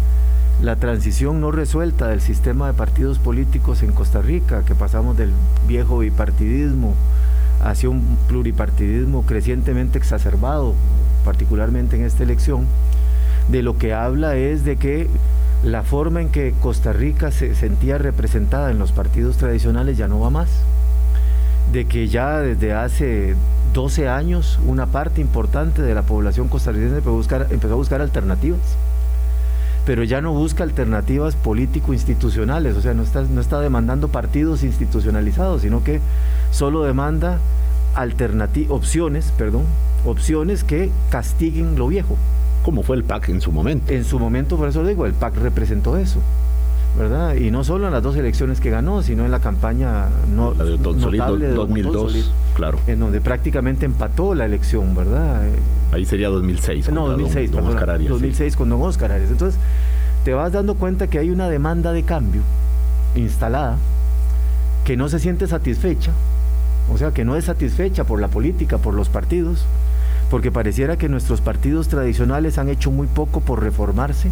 [0.61, 5.31] la transición no resuelta del sistema de partidos políticos en Costa Rica, que pasamos del
[5.67, 6.95] viejo bipartidismo
[7.63, 10.73] hacia un pluripartidismo crecientemente exacerbado,
[11.23, 12.65] particularmente en esta elección,
[13.49, 15.07] de lo que habla es de que
[15.63, 20.19] la forma en que Costa Rica se sentía representada en los partidos tradicionales ya no
[20.19, 20.49] va más,
[21.71, 23.35] de que ya desde hace
[23.73, 26.97] 12 años una parte importante de la población costarricense
[27.51, 28.77] empezó a buscar, alternativas
[29.87, 35.61] pero ya no busca alternativas político-institucionales, o sea, no está, no está demandando partidos institucionalizados,
[35.61, 36.01] sino que
[36.51, 37.39] solo demanda
[38.67, 39.63] opciones, perdón,
[40.05, 42.17] opciones que castiguen lo viejo.
[42.63, 43.93] Como fue el PAC en su momento.
[43.93, 46.19] En su momento, por eso digo, el PAC representó eso.
[46.97, 47.35] ¿Verdad?
[47.35, 50.63] Y no solo en las dos elecciones que ganó, sino en la campaña no, la
[50.63, 51.21] de Don Solís,
[51.55, 52.79] 2002, claro.
[52.87, 55.43] En donde prácticamente empató la elección, ¿verdad?
[55.91, 56.91] Ahí sería 2006.
[56.91, 59.29] No, 2006, don, Oscar Arias, 2006 con don Oscar Arias.
[59.29, 59.59] Entonces,
[60.23, 62.41] te vas dando cuenta que hay una demanda de cambio
[63.15, 63.77] instalada
[64.83, 66.11] que no se siente satisfecha,
[66.91, 69.65] o sea, que no es satisfecha por la política, por los partidos,
[70.31, 74.31] porque pareciera que nuestros partidos tradicionales han hecho muy poco por reformarse,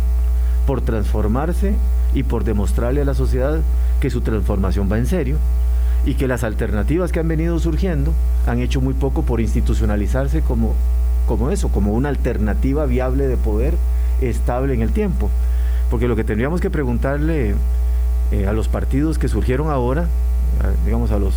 [0.66, 1.76] por transformarse
[2.16, 3.60] y por demostrarle a la sociedad
[4.00, 5.38] que su transformación va en serio
[6.06, 8.14] y que las alternativas que han venido surgiendo
[8.48, 10.74] han hecho muy poco por institucionalizarse como,
[11.28, 13.76] como eso, como una alternativa viable de poder
[14.22, 15.30] estable en el tiempo.
[15.92, 17.56] Porque lo que tendríamos que preguntarle
[18.32, 20.08] eh, a los partidos que surgieron ahora,
[20.86, 21.36] digamos a los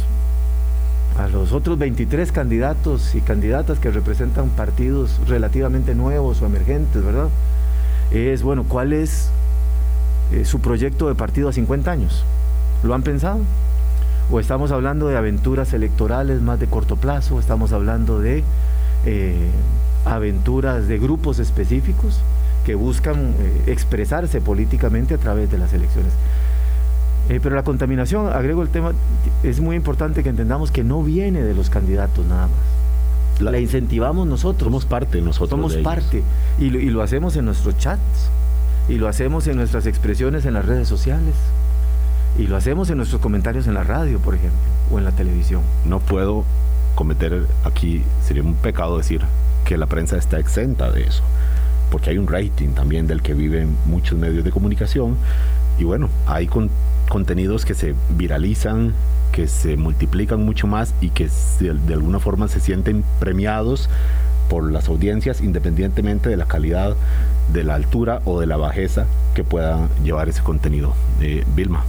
[1.18, 7.28] a los otros 23 candidatos y candidatas que representan partidos relativamente nuevos o emergentes, ¿verdad?
[8.12, 9.30] Es, bueno, ¿cuál es
[10.32, 12.24] eh, su proyecto de partido a 50 años?
[12.82, 13.40] ¿Lo han pensado?
[14.30, 17.40] ¿O estamos hablando de aventuras electorales más de corto plazo?
[17.40, 18.44] ¿Estamos hablando de
[19.06, 19.50] eh,
[20.04, 22.20] aventuras de grupos específicos
[22.66, 26.12] que buscan eh, expresarse políticamente a través de las elecciones?
[27.30, 28.92] Eh, pero la contaminación, agrego el tema,
[29.42, 33.40] es muy importante que entendamos que no viene de los candidatos nada más.
[33.40, 34.66] La, incentivamos nosotros.
[34.66, 35.50] Somos parte nosotros.
[35.50, 36.22] Somos parte.
[36.58, 38.30] Y lo, y lo hacemos en nuestros chats.
[38.88, 41.34] Y lo hacemos en nuestras expresiones en las redes sociales.
[42.38, 44.58] Y lo hacemos en nuestros comentarios en la radio, por ejemplo,
[44.90, 45.62] o en la televisión.
[45.84, 46.44] No puedo
[46.94, 49.20] cometer aquí, sería un pecado decir
[49.64, 51.22] que la prensa está exenta de eso,
[51.90, 55.16] porque hay un rating también del que viven muchos medios de comunicación.
[55.78, 56.70] Y bueno, hay con
[57.08, 58.94] contenidos que se viralizan,
[59.32, 61.28] que se multiplican mucho más y que
[61.60, 63.88] de alguna forma se sienten premiados
[64.48, 66.96] por las audiencias independientemente de la calidad,
[67.52, 70.94] de la altura o de la bajeza que pueda llevar ese contenido.
[71.20, 71.84] Eh, Vilma.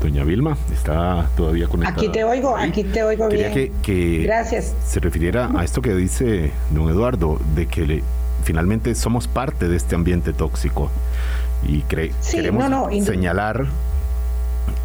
[0.00, 2.00] Doña Vilma, está todavía conectada.
[2.00, 3.72] Aquí te oigo, aquí te oigo Quería bien.
[3.82, 4.74] Que, Gracias.
[4.86, 8.02] Se refiriera a esto que dice don Eduardo, de que le,
[8.42, 10.90] finalmente somos parte de este ambiente tóxico
[11.66, 12.64] y queremos
[13.04, 13.66] señalar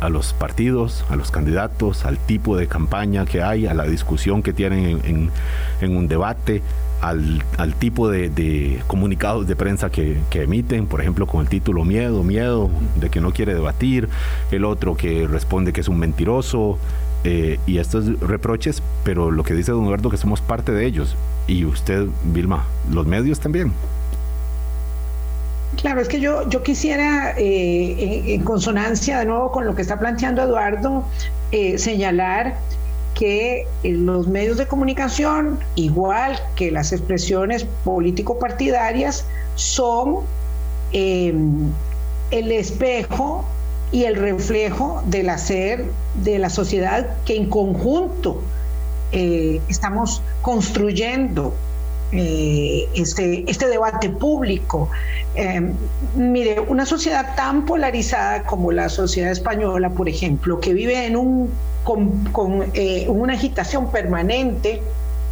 [0.05, 4.43] a los partidos, a los candidatos, al tipo de campaña que hay, a la discusión
[4.43, 5.31] que tienen
[5.81, 6.61] en, un debate,
[7.01, 7.43] al,
[7.79, 13.09] tipo de, comunicados de prensa que, emiten, por ejemplo, con el título Miedo, Miedo, de
[13.09, 14.09] que no quiere debatir,
[14.51, 16.77] el otro que responde que es un mentiroso,
[17.23, 21.15] eh, y estos reproches, pero lo que dice don Eduardo que somos parte de ellos.
[21.47, 23.71] Y usted, Vilma, los medios también.
[25.77, 29.99] Claro, es que yo, yo quisiera, eh, en, consonancia de nuevo con lo que está
[29.99, 31.03] planteando Eduardo,
[31.51, 32.55] eh, señalar
[33.13, 40.19] que los medios de comunicación, igual que las expresiones político-partidarias, son
[40.91, 41.71] el
[42.31, 43.45] espejo
[43.91, 45.85] y el reflejo del hacer
[46.23, 48.41] de la sociedad que en conjunto
[49.11, 51.53] eh, estamos construyendo
[52.11, 54.89] eh, este, este debate público.
[55.35, 55.71] Eh,
[56.15, 61.49] mire, una sociedad tan polarizada como la sociedad española, por ejemplo, que vive en un,
[61.83, 62.71] con, con
[63.07, 64.81] una agitación permanente,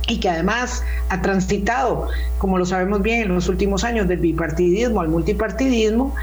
[0.08, 2.08] y que además ha transitado,
[2.38, 6.14] como lo sabemos bien, en los últimos años del bipartidismo al multipartidismo,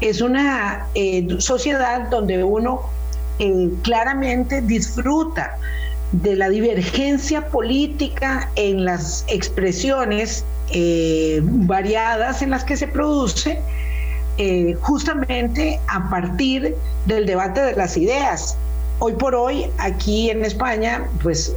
[0.00, 2.80] es una eh, sociedad donde uno
[3.38, 5.58] eh, claramente disfruta
[6.12, 13.60] de la divergencia política en las expresiones eh, variadas en las que se produce,
[14.80, 18.58] justamente a partir del debate de las ideas.
[18.98, 21.54] Hoy por hoy, aquí en España, pues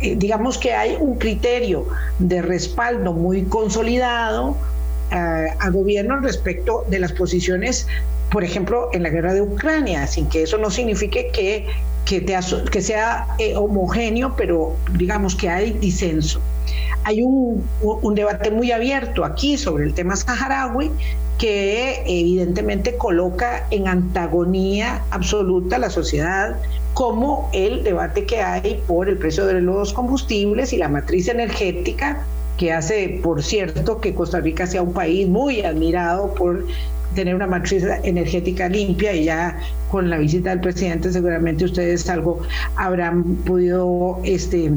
[0.00, 1.86] digamos que hay un criterio
[2.18, 4.56] de respaldo muy consolidado,
[5.10, 7.86] a, gobierno respecto de las posiciones,
[8.30, 11.66] por ejemplo, en la guerra de Ucrania, sin que eso no signifique que,
[12.04, 12.24] que,
[12.70, 16.40] que sea eh, homogéneo, pero digamos que hay disenso.
[17.04, 20.90] Hay un, un debate muy abierto aquí sobre el tema saharaui
[21.38, 26.56] que evidentemente coloca en antagonía absoluta a la sociedad
[26.94, 32.24] como el debate que hay por el precio de los combustibles y la matriz energética
[32.56, 36.64] que hace, por cierto, que Costa Rica sea un país muy admirado por
[37.14, 39.58] tener una matriz energética limpia y ya
[39.90, 42.40] con la visita del presidente seguramente ustedes algo
[42.76, 44.72] habrán podido este,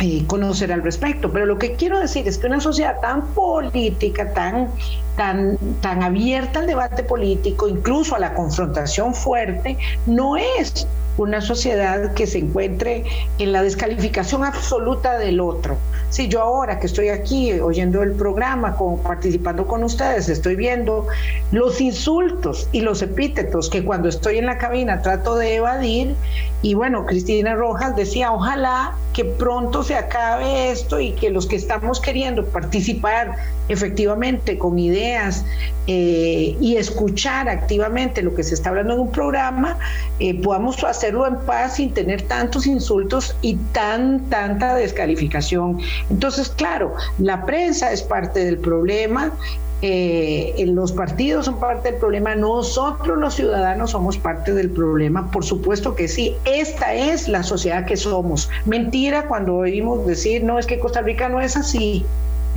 [0.00, 1.32] eh, conocer al respecto.
[1.32, 4.68] Pero lo que quiero decir es que una sociedad tan política, tan,
[5.16, 9.76] tan, tan abierta al debate político, incluso a la confrontación fuerte,
[10.06, 13.04] no es una sociedad que se encuentre
[13.38, 15.76] en la descalificación absoluta del otro
[16.10, 21.06] Si yo ahora que estoy aquí oyendo el programa, participando con ustedes, estoy viendo
[21.52, 26.14] los insultos y los epítetos que cuando estoy en la cabina trato de evadir.
[26.62, 31.56] Y bueno, Cristina Rojas decía, ojalá que pronto se acabe esto y que los que
[31.56, 33.36] estamos queriendo participar
[33.68, 35.44] efectivamente con ideas
[35.86, 39.78] eh, y escuchar activamente lo que se está hablando en un programa,
[40.18, 45.80] eh, podamos hacerlo en paz sin tener tantos insultos y tan tanta descalificación.
[46.10, 49.32] Entonces, claro, la prensa es parte del problema,
[49.80, 55.44] eh, los partidos son parte del problema, nosotros los ciudadanos somos parte del problema, por
[55.44, 58.50] supuesto que sí, esta es la sociedad que somos.
[58.66, 62.04] Mentira cuando oímos decir, no, es que Costa Rica no es así,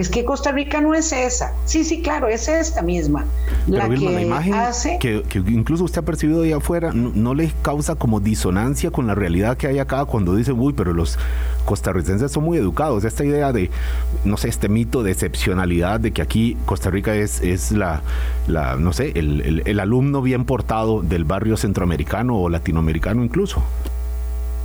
[0.01, 1.53] es que Costa Rica no es esa.
[1.65, 3.25] Sí, sí, claro, es esta misma.
[3.67, 4.97] la que la imagen hace...
[4.99, 9.57] que, incluso usted ha percibido de afuera no, le causa como disonancia con la realidad
[9.57, 11.19] que hay acá cuando dice, uy, pero los
[11.65, 13.03] costarricenses son muy educados.
[13.03, 13.69] Esta idea de,
[14.25, 18.01] no sé, este mito de excepcionalidad de que aquí Costa Rica es, es la,
[18.47, 23.61] la no sé, el, el alumno bien portado del barrio centroamericano o latinoamericano incluso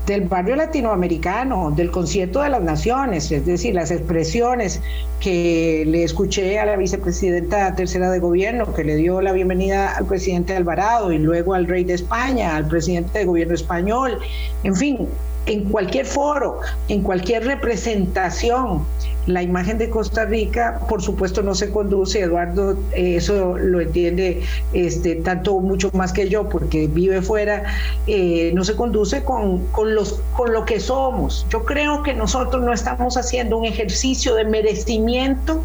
[0.07, 4.81] del barrio latinoamericano, del concierto de las naciones, es decir, las expresiones
[5.21, 10.07] que le escuché a la vicepresidenta tercera de gobierno, que le dio la bienvenida al
[10.07, 14.19] presidente Alvarado y luego al rey de España, al presidente de gobierno español,
[14.63, 15.09] en fin,
[15.47, 18.85] en cualquier foro, en cualquier representación
[19.27, 24.43] la imagen de Costa Rica, por supuesto, no se conduce, Eduardo, eh, eso lo entiende
[24.73, 27.65] este, tanto mucho más que yo, porque vive fuera,
[28.07, 31.45] eh, no se conduce con, con, los, con lo que somos.
[31.51, 35.61] Yo creo que nosotros no estamos haciendo un ejercicio de merecimiento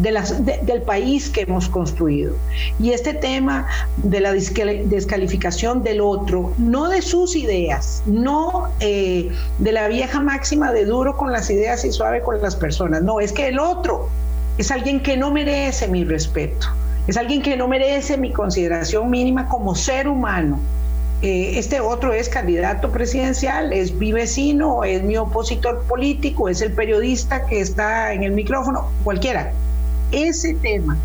[0.00, 2.34] del país que hemos construido.
[2.78, 3.66] Y este tema
[3.98, 10.72] de la descalificación del otro, no de sus ideas, no eh, de la vieja máxima
[10.72, 14.08] de duro con las ideas y suave con las personas, no, es que el otro
[14.56, 16.68] es alguien que no merece mi respeto,
[17.06, 20.58] es alguien que no merece mi consideración mínima como ser humano.
[21.22, 26.72] Eh, este otro es candidato presidencial, es mi vecino, es mi opositor político, es el
[26.72, 29.52] periodista que está en el micrófono, cualquiera
[30.12, 30.96] ese tema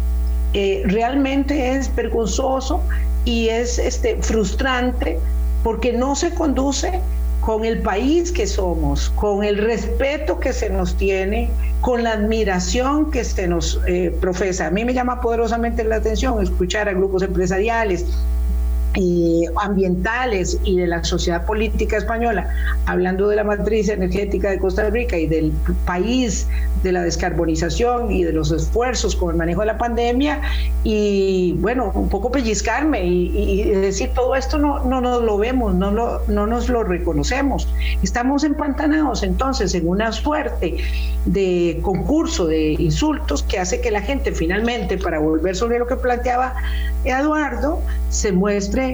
[0.53, 2.81] eh, realmente es vergonzoso
[3.25, 5.19] y es este, frustrante
[5.63, 7.01] porque no se conduce
[7.41, 11.49] con el país que somos, con el respeto que se nos tiene,
[11.81, 14.67] con la admiración que se nos eh, profesa.
[14.67, 18.05] A mí me llama poderosamente la atención escuchar a grupos empresariales,
[19.57, 22.49] ambientales y de la sociedad política española,
[22.85, 25.51] hablando de la matriz energética de Costa Rica y del
[25.85, 26.47] país
[26.83, 30.41] de la descarbonización y de los esfuerzos con el manejo de la pandemia
[30.83, 35.91] y bueno, un poco pellizcarme y, decir todo esto no, no nos lo vemos, no,
[35.91, 37.67] lo, no nos lo reconocemos.
[38.03, 40.77] Estamos empantanados entonces en una suerte
[41.25, 45.95] de concurso de insultos que hace que la gente finalmente, para volver sobre lo que
[45.95, 46.53] planteaba
[47.03, 48.84] Eduardo, se muestre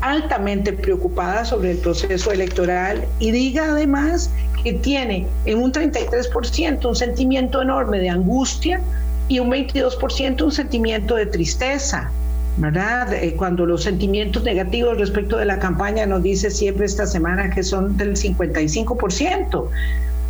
[0.00, 4.30] altamente preocupada sobre el proceso electoral y diga además
[4.62, 8.80] que tiene en un 33% un sentimiento enorme de angustia
[9.28, 12.10] y un 22% un sentimiento de tristeza.
[12.56, 13.12] ¿verdad?
[13.14, 17.62] Eh, cuando los sentimientos negativos respecto de la campaña nos dice siempre esta semana que
[17.62, 19.68] son del 55%.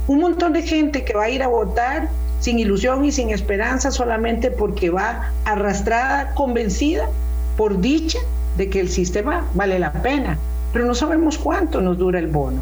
[0.08, 3.90] Un montón de gente que va a ir a votar sin ilusión y sin esperanza
[3.90, 7.08] solamente porque va arrastrada, convencida
[7.56, 8.18] por dicha
[8.58, 10.36] de que el sistema vale la pena,
[10.72, 12.60] pero no sabemos cuánto nos dura el bono.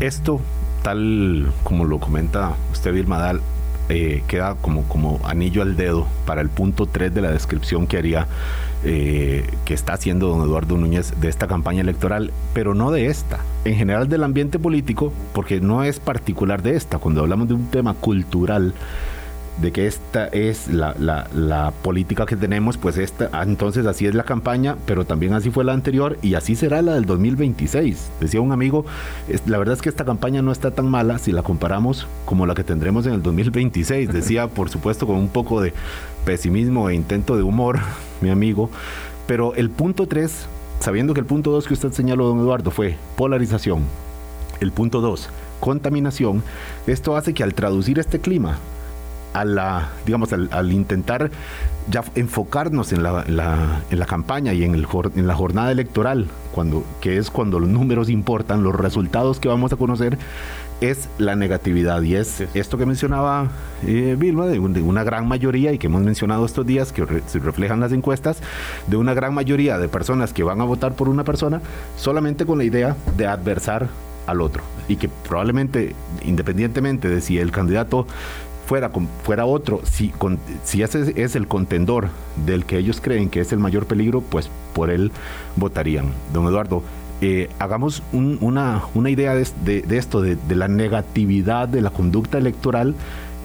[0.00, 0.40] Esto,
[0.82, 3.32] tal como lo comenta usted, Vilma
[3.88, 7.98] eh, queda como, como anillo al dedo para el punto 3 de la descripción que
[7.98, 8.26] haría,
[8.84, 13.38] eh, que está haciendo don Eduardo Núñez de esta campaña electoral, pero no de esta,
[13.64, 17.70] en general del ambiente político, porque no es particular de esta, cuando hablamos de un
[17.70, 18.74] tema cultural,
[19.60, 24.14] de que esta es la, la, política que tenemos, pues esta, ah, entonces así es
[24.14, 28.10] la campaña, pero también así fue la anterior y así será la del 2026.
[28.20, 28.84] Decía un amigo,
[29.46, 32.54] la verdad es que esta campaña no está tan mala si la comparamos como la
[32.54, 34.12] que tendremos en el 2026.
[34.12, 35.72] Decía, por supuesto, con un poco de
[36.24, 37.80] pesimismo e intento de humor,
[38.20, 38.70] mi amigo,
[39.26, 40.46] pero el punto 3,
[40.78, 43.82] sabiendo que el punto 2 que usted señaló, don Eduardo, fue polarización.
[44.60, 45.28] El punto 2,
[45.60, 46.42] contaminación.
[46.86, 48.58] Esto hace que al traducir este clima
[49.40, 51.30] a la, digamos, al, intentar
[51.90, 56.84] ya enfocarnos en la, en la, campaña y en, el, en la jornada electoral, cuando,
[57.00, 60.18] que es cuando los números importan, los resultados que vamos a conocer,
[60.80, 62.02] es la negatividad.
[62.02, 63.48] Y es esto que mencionaba
[63.86, 67.80] eh, Vilma, de, una gran mayoría, y que hemos mencionado estos días, que se reflejan
[67.80, 68.38] las encuestas,
[68.86, 71.60] de una gran mayoría de personas que van a votar por una persona
[71.96, 73.88] solamente con la idea de adversar
[74.26, 78.06] al otro y que probablemente, independientemente de si el candidato
[78.68, 78.90] fuera,
[79.22, 80.12] fuera otro, si,
[80.62, 82.08] si ese es el contendor
[82.44, 85.10] del que ellos creen que es el mayor peligro, pues por él
[85.56, 86.12] votarían.
[86.34, 86.82] Don Eduardo,
[87.22, 92.94] eh, hagamos una, una, idea de, esto, de, la negatividad de la conducta electoral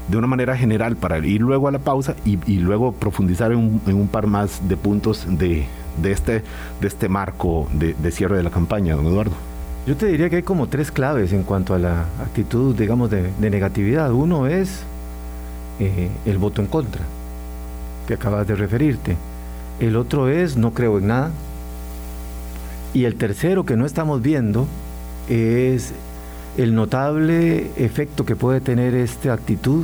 [0.10, 4.10] de una manera general para ir luego a la pausa y, luego profundizar en un,
[4.10, 5.66] par más de puntos de,
[6.04, 6.44] este,
[6.82, 9.36] de este marco de, cierre de la campaña, don Eduardo.
[9.88, 13.32] Yo te diría que hay como tres claves en cuanto a la actitud, digamos, de,
[13.40, 14.12] negatividad.
[14.12, 14.84] Uno es
[15.80, 17.02] eh, el voto en contra,
[18.08, 19.18] que acabas de referirte.
[19.80, 21.32] El otro es no creo en nada.
[22.94, 24.68] Y el tercero que no estamos viendo
[25.28, 25.94] es
[26.58, 29.84] el notable efecto que puede tener esta actitud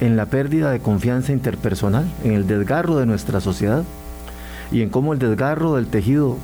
[0.00, 3.84] en la pérdida de confianza interpersonal, en el desgarro de nuestra sociedad
[4.70, 6.36] y en cómo el desgarro del tejido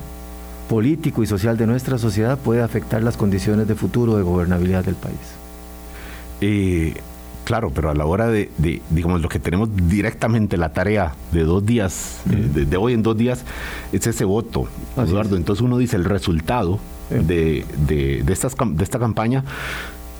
[0.69, 4.95] político y social de nuestra sociedad puede afectar las condiciones de futuro de gobernabilidad del
[4.95, 5.17] país.
[6.41, 6.93] Eh,
[7.49, 8.51] claro, pero a la hora de,
[8.91, 13.17] digamos, lo que tenemos directamente la tarea de dos días, eh, de, hoy en dos
[13.17, 13.43] días,
[13.91, 15.35] es ese voto, Eduardo.
[15.35, 16.77] Entonces uno dice el resultado
[17.09, 19.43] de, de, de esta campaña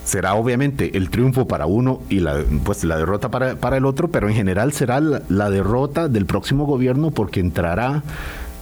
[0.05, 4.07] será obviamente el triunfo para uno y la, pues, la derrota para, para el otro,
[4.07, 8.01] pero en general será la derrota del próximo gobierno porque entrará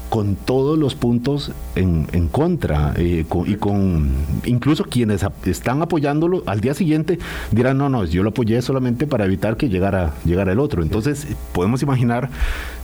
[0.09, 4.11] con todos los puntos en, en contra eh, y con
[4.45, 7.19] incluso quienes están apoyándolo al día siguiente
[7.51, 11.27] dirán no no yo lo apoyé solamente para evitar que llegara llegara el otro entonces
[11.53, 12.29] podemos imaginar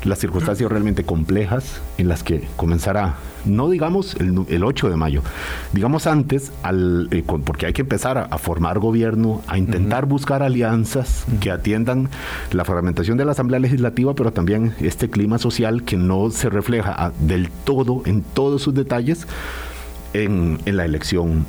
[0.03, 3.15] las circunstancias realmente complejas en las que comenzará
[3.46, 5.22] no digamos el, 8 de mayo
[5.74, 11.26] digamos antes al, eh, porque hay que empezar a, formar gobierno a intentar buscar alianzas
[11.39, 12.10] que atiendan
[12.52, 16.94] la fragmentación de la asamblea legislativa pero también este clima social que no se refleja
[16.94, 19.28] a, del todo, en todos sus detalles,
[20.14, 21.45] en, la elección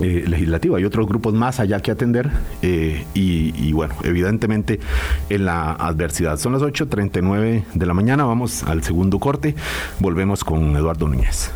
[0.00, 0.78] eh, legislativa.
[0.78, 2.30] Hay otros grupos más allá que atender
[2.62, 4.80] eh, y, bueno, evidentemente
[5.28, 6.38] en la adversidad.
[6.38, 9.54] Son las 8.39 de la mañana, vamos al segundo corte,
[9.98, 11.50] volvemos con Eduardo Núñez.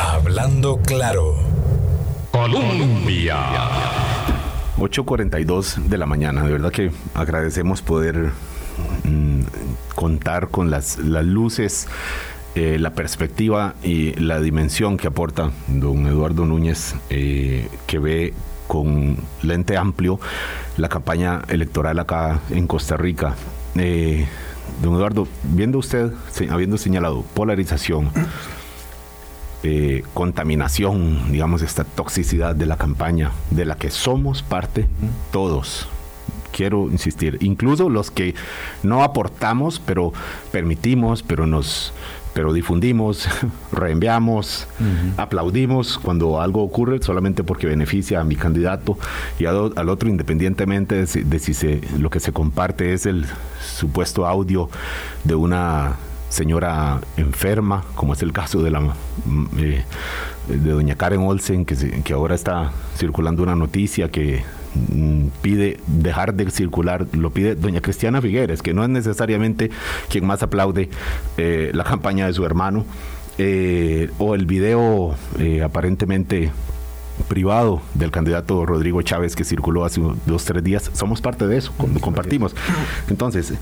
[0.00, 1.36] Hablando claro.
[2.30, 3.36] Colombia.
[4.78, 8.30] 8.42 de la mañana, de verdad que agradecemos poder
[9.04, 9.42] mm,
[9.94, 11.86] contar con las, las luces
[12.54, 18.34] eh, la perspectiva y la dimensión que aporta don Eduardo Núñez, eh, que ve
[18.66, 20.20] con lente amplio
[20.76, 23.36] la campaña electoral acá en Costa Rica.
[23.76, 24.26] Eh,
[24.82, 26.12] don Eduardo, viendo usted,
[26.50, 28.10] habiendo señalado polarización,
[30.12, 34.88] contaminación, digamos, esta toxicidad de la campaña, de la que somos parte
[35.30, 35.88] todos,
[36.52, 38.34] quiero insistir, incluso los que
[38.82, 40.12] no aportamos, pero
[40.50, 41.92] permitimos, pero nos
[42.34, 43.28] pero difundimos,
[43.72, 44.66] reenviamos,
[45.16, 48.98] aplaudimos cuando algo ocurre solamente porque beneficia a mi candidato
[49.38, 53.26] y al, otro independientemente de si, se, lo que se comparte es el
[53.60, 54.68] supuesto audio
[55.24, 55.96] de una
[56.28, 59.84] señora enferma, como es el caso de la mm, eh,
[60.48, 64.42] de doña Karen Olsen, que, que ahora está circulando una noticia que
[65.42, 69.70] pide dejar de circular, lo pide doña Cristiana Figueres, que no es necesariamente
[70.08, 70.88] quien más aplaude
[71.36, 72.84] eh, la campaña de su hermano,
[73.38, 76.50] eh, o el video eh, aparentemente
[77.28, 81.72] privado del candidato Rodrigo Chávez que circuló hace dos, tres días, somos parte de eso,
[82.00, 82.54] compartimos.
[83.08, 83.54] Entonces,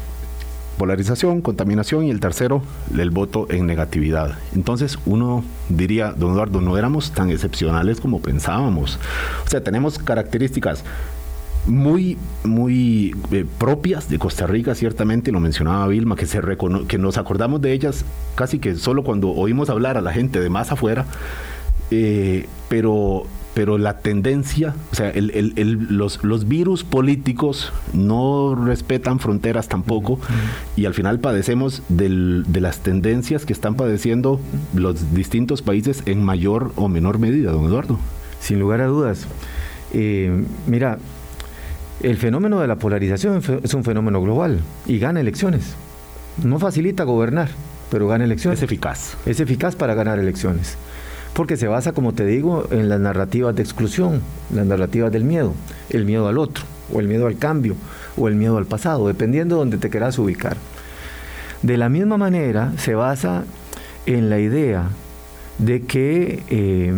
[0.81, 2.62] polarización, contaminación y el tercero,
[2.99, 4.39] el voto en negatividad.
[4.55, 8.99] Entonces uno diría, don Eduardo, no éramos tan excepcionales como pensábamos.
[9.45, 10.83] O sea, tenemos características
[11.66, 16.41] muy, muy eh, propias de Costa Rica, ciertamente, lo mencionaba Vilma, que, se
[16.89, 20.49] que nos acordamos de ellas casi que solo cuando oímos hablar a la gente de
[20.49, 21.05] más afuera,
[21.91, 30.21] eh, pero pero la tendencia, o sea, los, los, virus políticos no respetan fronteras tampoco
[30.77, 34.41] y al final padecemos de las tendencias que están padeciendo
[34.75, 37.99] los distintos países en mayor o menor medida, don Eduardo.
[38.41, 39.27] Sin lugar a dudas.
[39.93, 40.99] Eh, mira,
[42.03, 45.75] el fenómeno de la polarización es un fenómeno global y gana elecciones.
[46.43, 47.49] No facilita gobernar,
[47.91, 48.61] pero gana elecciones.
[48.61, 49.17] Es eficaz.
[49.27, 50.79] Es eficaz para ganar elecciones
[51.35, 54.20] porque se basa, como te digo, en las narrativas de exclusión,
[54.53, 55.55] las narrativas del miedo,
[55.91, 57.76] el miedo al otro, o el miedo al cambio,
[58.16, 60.57] o el miedo al pasado, dependiendo de donde te quieras ubicar.
[61.62, 63.45] De la misma manera, se basa
[64.07, 64.89] en la idea
[65.59, 66.93] de que eh,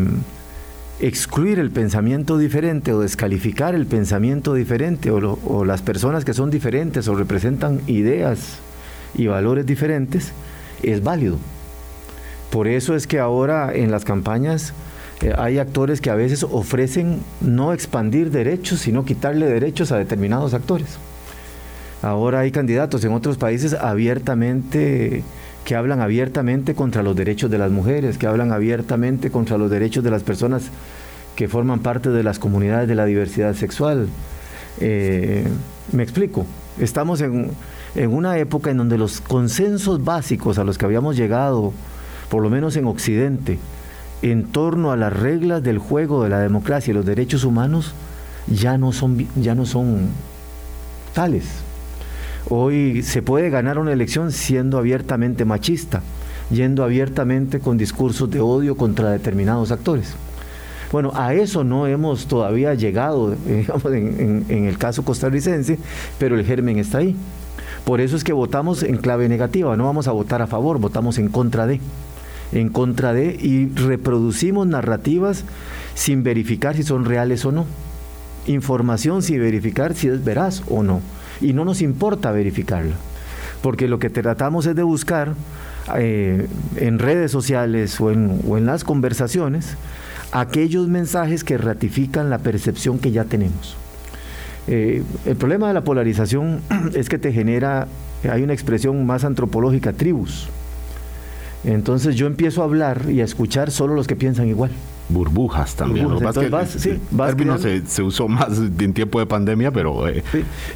[1.01, 7.09] excluir el pensamiento diferente o descalificar el pensamiento diferente o las personas que son diferentes
[7.09, 8.59] o representan ideas
[9.15, 10.33] y valores diferentes
[10.83, 11.39] es válido.
[12.53, 14.75] Por eso es que ahora en las campañas
[15.23, 20.53] eh, hay actores que a veces ofrecen no expandir derechos, sino quitarle derechos a determinados
[20.53, 20.99] actores.
[22.03, 25.25] Ahora hay candidatos en otros países abiertamente
[25.65, 30.05] que hablan abiertamente contra los derechos de las mujeres, que hablan abiertamente contra los derechos
[30.05, 30.65] de las personas
[31.37, 34.09] que forman parte de las comunidades de la diversidad sexual.
[34.79, 35.47] Eh,
[35.91, 36.45] me explico,
[36.79, 37.53] estamos en,
[37.95, 41.73] en una época en donde los consensos básicos a los que habíamos llegado,
[42.33, 43.59] por lo menos en Occidente,
[44.23, 47.93] en torno a las reglas del juego de la democracia y los derechos humanos,
[48.47, 50.07] ya no son, ya no son
[51.13, 51.45] tales.
[52.49, 56.01] Hoy se puede ganar una elección siendo abiertamente machista,
[56.51, 60.15] yendo abiertamente con discursos de odio contra determinados actores.
[60.91, 65.79] Bueno, a eso no hemos todavía llegado, digamos, en, en, el caso costarricense,
[66.19, 67.15] pero el germen está ahí.
[67.85, 71.19] Por eso es que votamos en clave negativa, no vamos a votar a favor, votamos
[71.19, 71.79] en contra de.
[72.53, 75.45] En contra de y reproducimos narrativas
[75.95, 77.67] sin verificar si son reales o no.
[78.47, 81.01] Información sin verificar si es veraz o no.
[81.41, 82.95] Y no nos importa verificarla.
[83.63, 85.35] Porque lo que tratamos es de buscar
[85.97, 86.47] eh,
[86.77, 89.77] en redes sociales o en, las conversaciones
[90.31, 93.77] aquellos mensajes que ratifican la percepción que ya tenemos.
[94.69, 96.61] Eh, el problema de la polarización
[96.95, 97.89] es que te genera,
[98.31, 100.49] hay una expresión más antropológica, tribus.
[101.65, 104.71] Entonces yo empiezo a hablar y a escuchar solo los que piensan igual.
[105.09, 106.11] Burbujas también.
[106.11, 110.09] Entonces, vas, sí, se, usó más en tiempo de pandemia, pero...
[110.09, 110.23] Eh,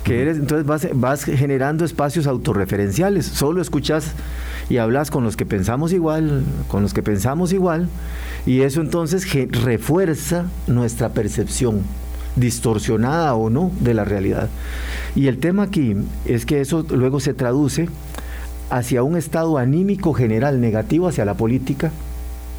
[0.04, 3.24] que eres, entonces vas, vas generando espacios autorreferenciales.
[3.26, 4.12] Solo escuchas
[4.68, 7.88] y hablas con los que pensamos igual, con los que pensamos igual,
[8.44, 11.82] y eso entonces refuerza nuestra percepción
[12.36, 14.48] distorsionada o no de la realidad.
[15.14, 17.88] Y el tema aquí es que eso luego se traduce
[18.70, 21.90] hacia un estado anímico general negativo hacia la política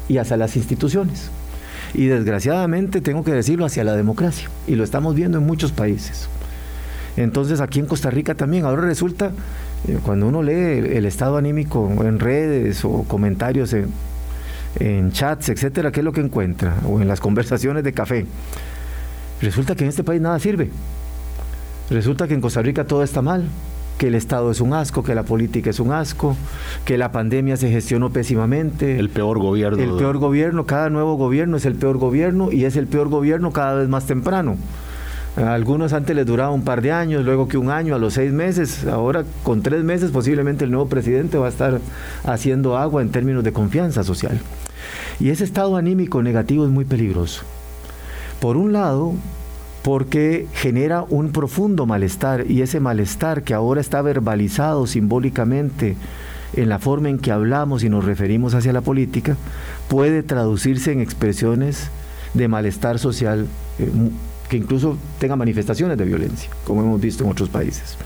[0.08, 1.30] y hacia las instituciones.
[1.94, 4.48] Y desgraciadamente, tengo que decirlo, hacia la democracia.
[4.66, 6.28] Y lo estamos viendo en muchos países.
[7.16, 9.32] Entonces aquí en Costa Rica también, ahora resulta,
[9.88, 13.74] eh, cuando uno lee el, estado anímico en redes o comentarios
[14.78, 16.76] en, chats, etcétera, ¿qué es lo que encuentra?
[16.86, 18.26] O en las conversaciones de café
[19.40, 20.70] Resulta que en este país nada sirve.
[21.90, 23.44] Resulta que en Costa Rica todo está mal,
[23.98, 26.36] que el Estado es un asco, que la política es un asco,
[26.84, 28.98] que la pandemia se gestionó pésimamente.
[28.98, 29.82] El peor gobierno.
[29.82, 33.52] El peor gobierno, cada nuevo gobierno es el peor gobierno y es el peor gobierno
[33.52, 34.56] cada vez más temprano.
[35.36, 38.14] A algunos antes les duraba un par de años, luego que un año, a los
[38.14, 41.80] seis meses, ahora con tres meses posiblemente el nuevo presidente va a estar
[42.24, 44.40] haciendo agua en términos de confianza social.
[45.20, 47.42] Y ese estado anímico negativo es muy peligroso.
[48.40, 49.14] Por un lado,
[49.82, 55.96] porque genera un profundo malestar y ese malestar que ahora está verbalizado simbólicamente
[56.54, 59.36] en la forma en que hablamos y nos referimos hacia la política,
[59.88, 61.88] puede traducirse en expresiones
[62.34, 63.46] de malestar social
[63.78, 63.90] eh,
[64.48, 67.96] que incluso tenga manifestaciones de violencia, como hemos visto en otros países.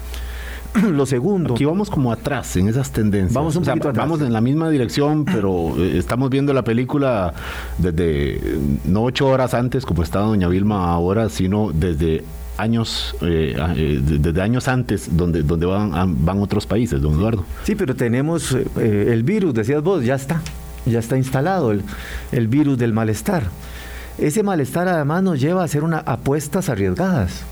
[0.91, 1.55] Lo segundo.
[1.55, 3.35] Aquí vamos como atrás en esas tendencias.
[3.35, 7.35] Vamos un poquito Vamos en la misma dirección, pero eh, estamos viendo la película
[7.79, 8.41] desde
[8.85, 12.25] no ocho horas antes, como está Doña Vilma ahora, sino desde
[12.59, 15.91] años eh, eh, desde años antes donde donde van
[16.23, 20.43] van otros países don Eduardo sí pero tenemos el virus decías vos ya está
[20.85, 21.83] ya está instalado el,
[22.31, 23.45] el virus del malestar
[24.18, 27.43] ese malestar además nos lleva a hacer una apuestas arriesgadas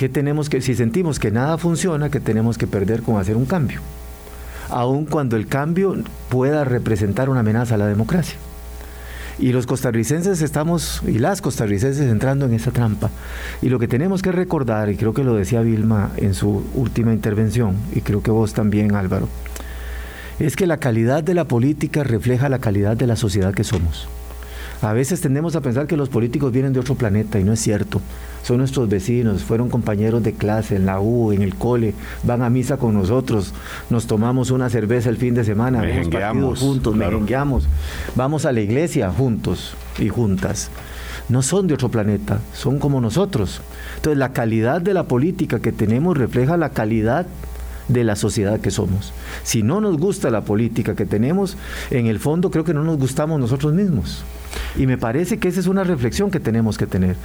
[0.00, 3.44] ¿qué tenemos que, si sentimos que nada funciona, que tenemos que perder con hacer un
[3.44, 3.82] cambio?
[4.70, 5.94] Aun cuando el cambio
[6.30, 8.38] pueda representar una amenaza a la democracia.
[9.38, 13.10] Y los costarricenses estamos, y las costarricenses entrando en esa trampa.
[13.60, 17.12] Y lo que tenemos que recordar, y creo que lo decía Vilma en su última
[17.12, 19.28] intervención, y creo que vos también Álvaro,
[20.38, 24.08] es que la calidad de la política refleja la calidad de la sociedad que somos.
[24.80, 27.60] A veces tendemos a pensar que los políticos vienen de otro planeta y no es
[27.60, 28.00] cierto.
[28.42, 32.50] Son nuestros vecinos, fueron compañeros de clase en la U, en el cole, van a
[32.50, 33.52] misa con nosotros,
[33.90, 37.68] nos tomamos una cerveza el fin de semana, vemos juntos, merengueamos,
[38.16, 40.70] vamos a la iglesia juntos y juntas.
[41.28, 43.60] No son de otro planeta, son como nosotros.
[43.96, 47.26] Entonces la calidad de la política que tenemos refleja la calidad
[47.90, 49.12] de la sociedad que somos.
[49.42, 51.56] Si no nos gusta la política que tenemos,
[51.90, 54.24] en el fondo creo que no nos gustamos nosotros mismos.
[54.76, 57.16] Y me parece que esa es una reflexión que tenemos que tener.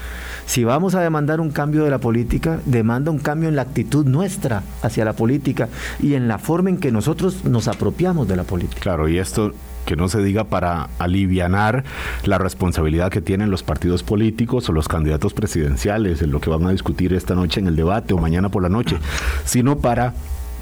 [0.45, 4.05] Si vamos a demandar un cambio de la política, demanda un cambio en la actitud
[4.05, 5.69] nuestra hacia la política
[6.01, 8.81] y en la forma en que nosotros nos apropiamos de la política.
[8.81, 9.53] Claro, y esto
[9.85, 11.83] que no se diga para alivianar
[12.25, 16.65] la responsabilidad que tienen los partidos políticos o los candidatos presidenciales en lo que van
[16.65, 18.97] a discutir esta noche en el debate o mañana por la noche,
[19.45, 20.13] sino para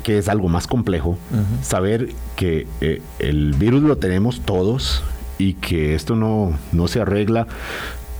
[0.03, 1.17] que es algo más complejo,
[1.61, 5.03] saber que eh, el virus lo tenemos todos
[5.37, 7.47] y que esto no, no se arregla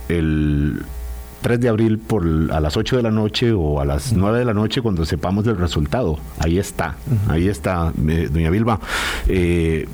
[0.08, 0.82] el
[1.42, 4.44] 3 de abril por a las 8 de la noche o a las 9 de
[4.46, 6.18] la noche cuando sepamos del resultado.
[6.38, 6.96] Ahí está,
[7.28, 8.80] ahí está, eh, doña Vilma.
[9.28, 9.86] Eh,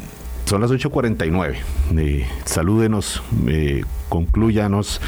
[0.45, 1.57] son las 8.49.
[1.97, 5.01] Eh, salúdenos, eh, concluyanos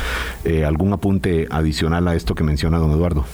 [0.66, 3.24] algún apunte adicional a esto que menciona don Eduardo.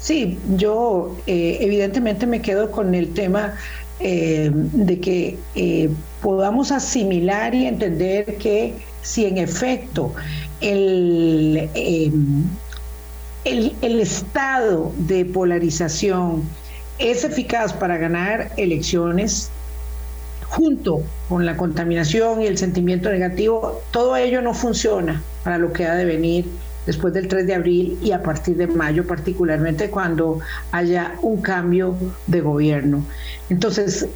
[0.00, 3.54] Sí, yo evidentemente me quedo con el tema
[4.00, 5.36] de que
[6.22, 10.12] podamos asimilar y entender que si en efecto
[10.60, 12.44] el, em,
[13.44, 16.42] el, el estado de polarización
[16.98, 19.50] es eficaz para ganar elecciones,
[20.48, 25.86] junto con la contaminación y el sentimiento negativo, todo ello no funciona para lo que
[25.86, 26.46] ha de venir
[26.88, 30.40] después del 3 de abril y a partir de mayo, particularmente cuando
[30.72, 31.94] haya un cambio
[32.26, 33.04] de gobierno.
[33.50, 34.06] Entonces,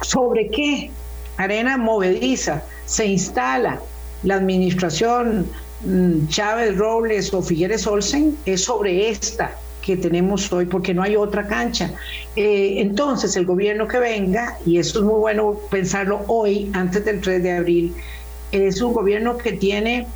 [0.00, 0.92] ¿sobre qué
[1.38, 3.80] arena movediza se instala
[4.22, 5.48] la administración
[5.84, 11.16] mm, Chávez Robles o Figueres Olsen es sobre esta que tenemos hoy porque no hay
[11.16, 11.90] otra cancha.
[12.36, 17.20] Eh, entonces el gobierno que venga, y eso es muy bueno pensarlo hoy, antes del
[17.20, 17.94] 3 de abril,
[18.52, 20.06] es un gobierno que tiene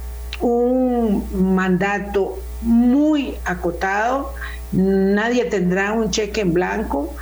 [0.42, 1.24] un
[1.54, 4.32] mandato muy acotado,
[4.72, 7.12] nadie tendrá un cheque en blanco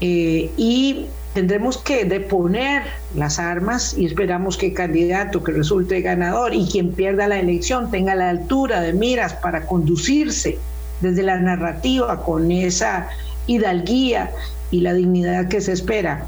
[0.00, 2.82] eh, y tendremos que deponer
[3.16, 7.90] las armas y esperamos que el candidato que resulte ganador y quien pierda la elección
[7.90, 10.58] tenga la altura de miras para conducirse
[11.00, 13.08] desde la narrativa con esa
[13.46, 14.30] hidalguía
[14.70, 16.26] y la dignidad que se espera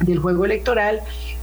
[0.00, 1.00] del juego electoral.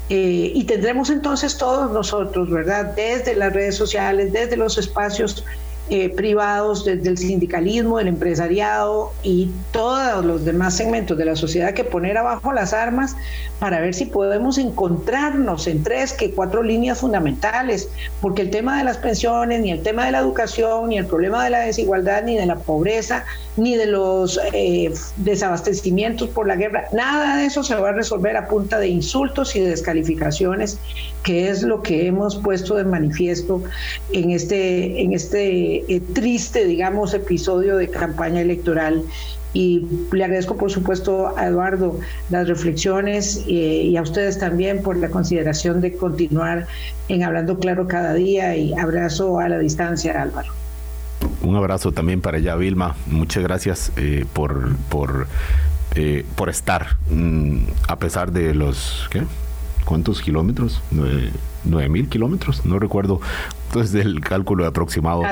[0.09, 2.95] Eh, y tendremos entonces todos nosotros, ¿verdad?
[2.95, 5.43] Desde las redes sociales, desde los espacios
[5.89, 11.73] eh, privados, desde el sindicalismo, el empresariado y todos los demás segmentos de la sociedad
[11.73, 13.15] que poner abajo las armas
[13.59, 17.89] para ver si podemos encontrarnos en tres, que cuatro líneas fundamentales,
[18.21, 21.43] porque el tema de las pensiones, ni el tema de la educación, ni el problema
[21.43, 23.23] de la desigualdad, ni de la pobreza,
[23.55, 28.35] ni de los eh, desabastecimientos por la guerra, nada de eso se va a resolver
[28.37, 30.79] a punta de insultos y de descalificaciones,
[31.23, 33.63] que es lo que hemos puesto de manifiesto
[34.11, 39.03] en este, en este eh, triste, digamos, episodio de campaña electoral.
[39.53, 41.99] Y le agradezco, por supuesto, a Eduardo
[42.29, 46.67] las reflexiones eh, y a ustedes también por la consideración de continuar
[47.07, 50.51] en Hablando Claro cada día y abrazo a la distancia, Álvaro.
[51.41, 52.95] Un abrazo también para ella, Vilma.
[53.07, 55.27] Muchas gracias eh, por, por,
[56.35, 57.57] por estar, mm,
[57.87, 59.07] a pesar de los...
[59.09, 59.23] ¿qué?
[59.87, 60.81] ¿Cuántos kilómetros?
[61.63, 63.21] nueve mil kilómetros, no recuerdo
[63.67, 65.23] entonces el cálculo aproximado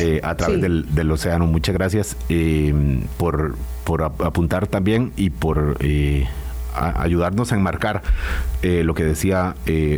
[0.00, 1.46] eh, a través del, océano.
[1.46, 2.72] Muchas gracias eh,
[3.16, 6.28] por, por apuntar también y por eh,
[6.74, 8.02] ayudarnos a enmarcar
[8.62, 9.56] lo que decía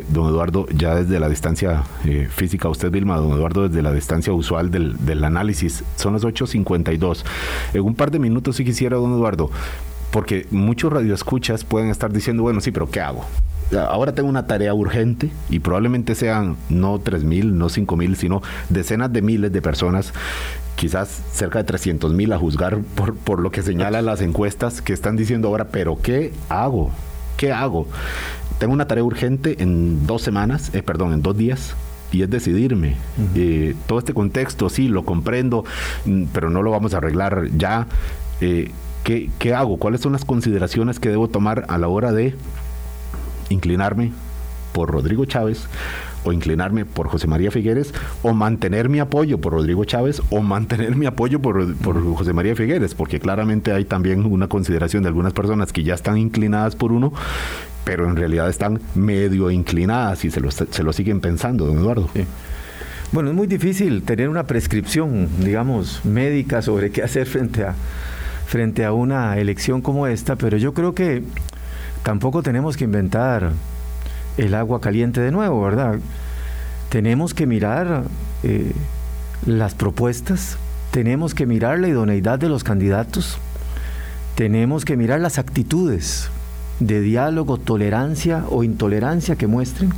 [0.08, 1.84] don Eduardo ya desde la distancia
[2.30, 2.70] física.
[2.70, 5.84] Usted, Vilma, don Eduardo, desde la distancia usual del, del análisis.
[5.96, 7.24] Son las 8.52.
[7.74, 9.50] En un par de minutos si quisiera, don Eduardo,
[10.10, 13.26] porque muchos radioescuchas pueden estar diciendo, bueno, sí, pero ¿qué hago?
[13.76, 18.42] Ahora tengo una tarea urgente y probablemente sean no 3 mil, no 5 mil, sino
[18.68, 20.12] decenas de miles de personas,
[20.76, 24.92] quizás cerca de 300 mil a juzgar por, por lo que señalan las encuestas que
[24.92, 26.90] están diciendo ahora, pero ¿qué hago?
[27.36, 27.86] ¿Qué hago?
[28.58, 31.74] Tengo una tarea urgente en dos semanas, eh, perdón, en dos días,
[32.10, 32.96] y es decidirme.
[33.34, 35.64] Eh, todo este contexto, sí, lo comprendo,
[36.06, 37.86] mm, pero no lo vamos a arreglar ya.
[38.40, 38.70] Eh,
[39.04, 39.76] ¿qué, ¿Qué hago?
[39.76, 42.34] ¿Cuáles son las consideraciones que debo tomar a la hora de
[43.50, 44.12] inclinarme
[44.72, 45.66] por Rodrigo Chávez
[46.24, 47.92] o inclinarme por José María Figueres
[48.22, 51.74] o mantener mi apoyo por Rodrigo Chávez o mantener mi apoyo por,
[52.16, 56.18] José María Figueres, porque claramente hay también una consideración de algunas personas que ya están
[56.18, 57.12] inclinadas por uno,
[57.84, 62.08] pero en realidad están medio inclinadas y se lo, se lo siguen pensando, don Eduardo.
[63.10, 67.74] Bueno, es muy difícil tener una prescripción, digamos, médica sobre qué hacer frente a,
[68.46, 71.22] frente a una elección como esta, pero yo creo que
[72.08, 73.52] tampoco tenemos que inventar
[74.38, 75.98] el agua caliente de nuevo, ¿verdad?
[76.88, 78.04] Tenemos que mirar
[78.42, 78.72] eh,
[79.44, 80.56] las propuestas,
[80.90, 83.36] tenemos que mirar la idoneidad de los candidatos,
[84.36, 86.30] tenemos que mirar las actitudes
[86.80, 89.90] de diálogo, tolerancia o intolerancia que muestren,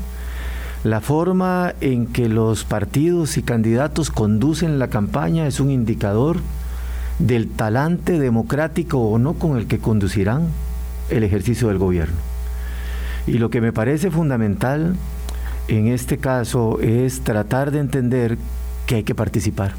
[0.82, 6.38] la forma en que los partidos y candidatos conducen la campaña es un indicador
[7.20, 10.48] del talante democrático o no con el que conducirán
[11.10, 12.16] el ejercicio del gobierno.
[13.26, 14.96] Y lo que me parece fundamental
[15.68, 18.38] en este caso es tratar de entender
[18.86, 19.72] que hay que participar.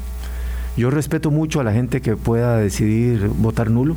[0.76, 3.94] Yo respeto mucho a la gente que pueda decidir votar nulo,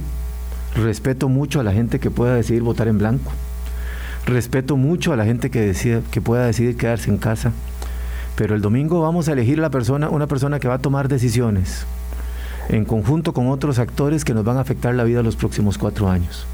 [0.76, 3.32] respeto mucho a la gente que pueda decidir votar en blanco,
[4.26, 7.52] Respeto mucho a la gente que, decida, que pueda decidir quedarse en casa,
[8.36, 11.86] pero el domingo vamos a elegir la persona, una persona que va a tomar decisiones
[12.70, 16.10] en conjunto con otros actores que nos van a afectar la vida los próximos cuatro
[16.10, 16.48] años.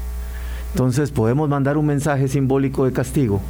[0.72, 3.40] Entonces podemos mandar un mensaje simbólico de castigo,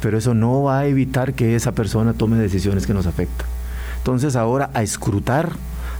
[0.00, 3.46] pero eso no va a evitar que esa persona tome decisiones que nos afectan.
[3.98, 5.50] Entonces ahora a escrutar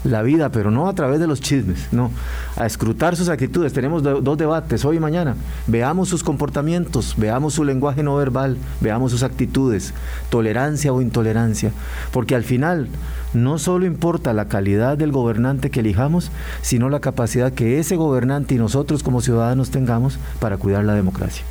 [0.05, 2.11] la vida, pero no a través de los chismes, no,
[2.57, 3.73] a escrutar sus actitudes.
[3.73, 5.37] Tenemos dos debates hoy y mañana.
[5.67, 9.95] Veamos sus comportamientos, veamos su lenguaje no verbal, veamos sus actitudes,
[10.31, 11.73] tolerancia o intolerancia,
[12.13, 12.89] porque al final
[13.35, 16.31] no solo importa la calidad del gobernante que elijamos,
[16.63, 21.45] sino la capacidad que ese gobernante y nosotros como ciudadanos tengamos para cuidar la democracia.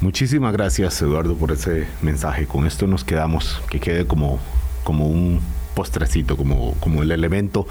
[0.00, 2.46] Muchísimas gracias Eduardo por ese mensaje.
[2.46, 4.38] Con esto nos quedamos, que quede como,
[4.82, 5.40] como un
[5.74, 7.66] postrecito, como, como el elemento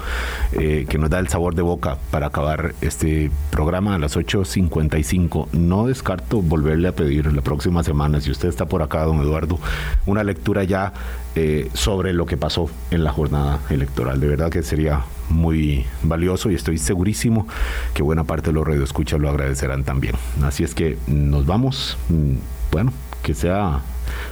[0.52, 5.48] eh, que nos da el sabor de boca para acabar este programa a las 8.55.
[5.52, 9.58] No descarto volverle a pedir la próxima semana, si usted está por acá, don Eduardo,
[10.06, 10.92] una lectura ya
[11.34, 14.20] eh, sobre lo que pasó en la jornada electoral.
[14.20, 17.46] De verdad que sería muy valioso y estoy segurísimo
[17.94, 20.14] que buena parte de los radioescuchas lo agradecerán también.
[20.42, 21.96] Así es que nos vamos.
[22.08, 22.34] Mm,
[22.70, 22.92] bueno,
[23.22, 23.80] que sea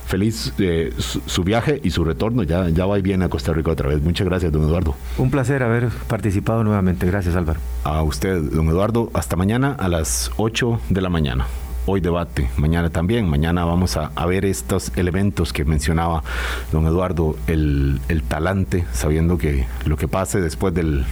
[0.07, 2.43] feliz eh, su, viaje y su retorno.
[2.43, 4.03] Ya, ya va y viene a Costa Rica otra vez.
[4.03, 4.95] Muchas gracias, don Eduardo.
[5.19, 7.07] Un placer haber participado nuevamente.
[7.07, 7.61] Gracias, Álvaro.
[7.85, 9.11] A usted, don Eduardo.
[9.15, 11.47] Hasta mañana a las 8 de la mañana.
[11.85, 13.29] Hoy debate, mañana también.
[13.29, 16.23] Mañana vamos a, ver estos elementos que mencionaba
[16.71, 21.05] don Eduardo, el, el talante, sabiendo que lo que pase después del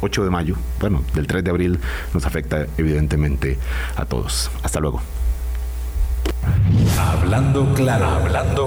[0.00, 1.78] 8 de mayo, bueno, del 3 de abril,
[2.14, 3.58] nos afecta evidentemente
[3.96, 4.50] a todos.
[4.62, 5.00] Hasta luego.
[6.98, 8.66] Hablando claro, hablando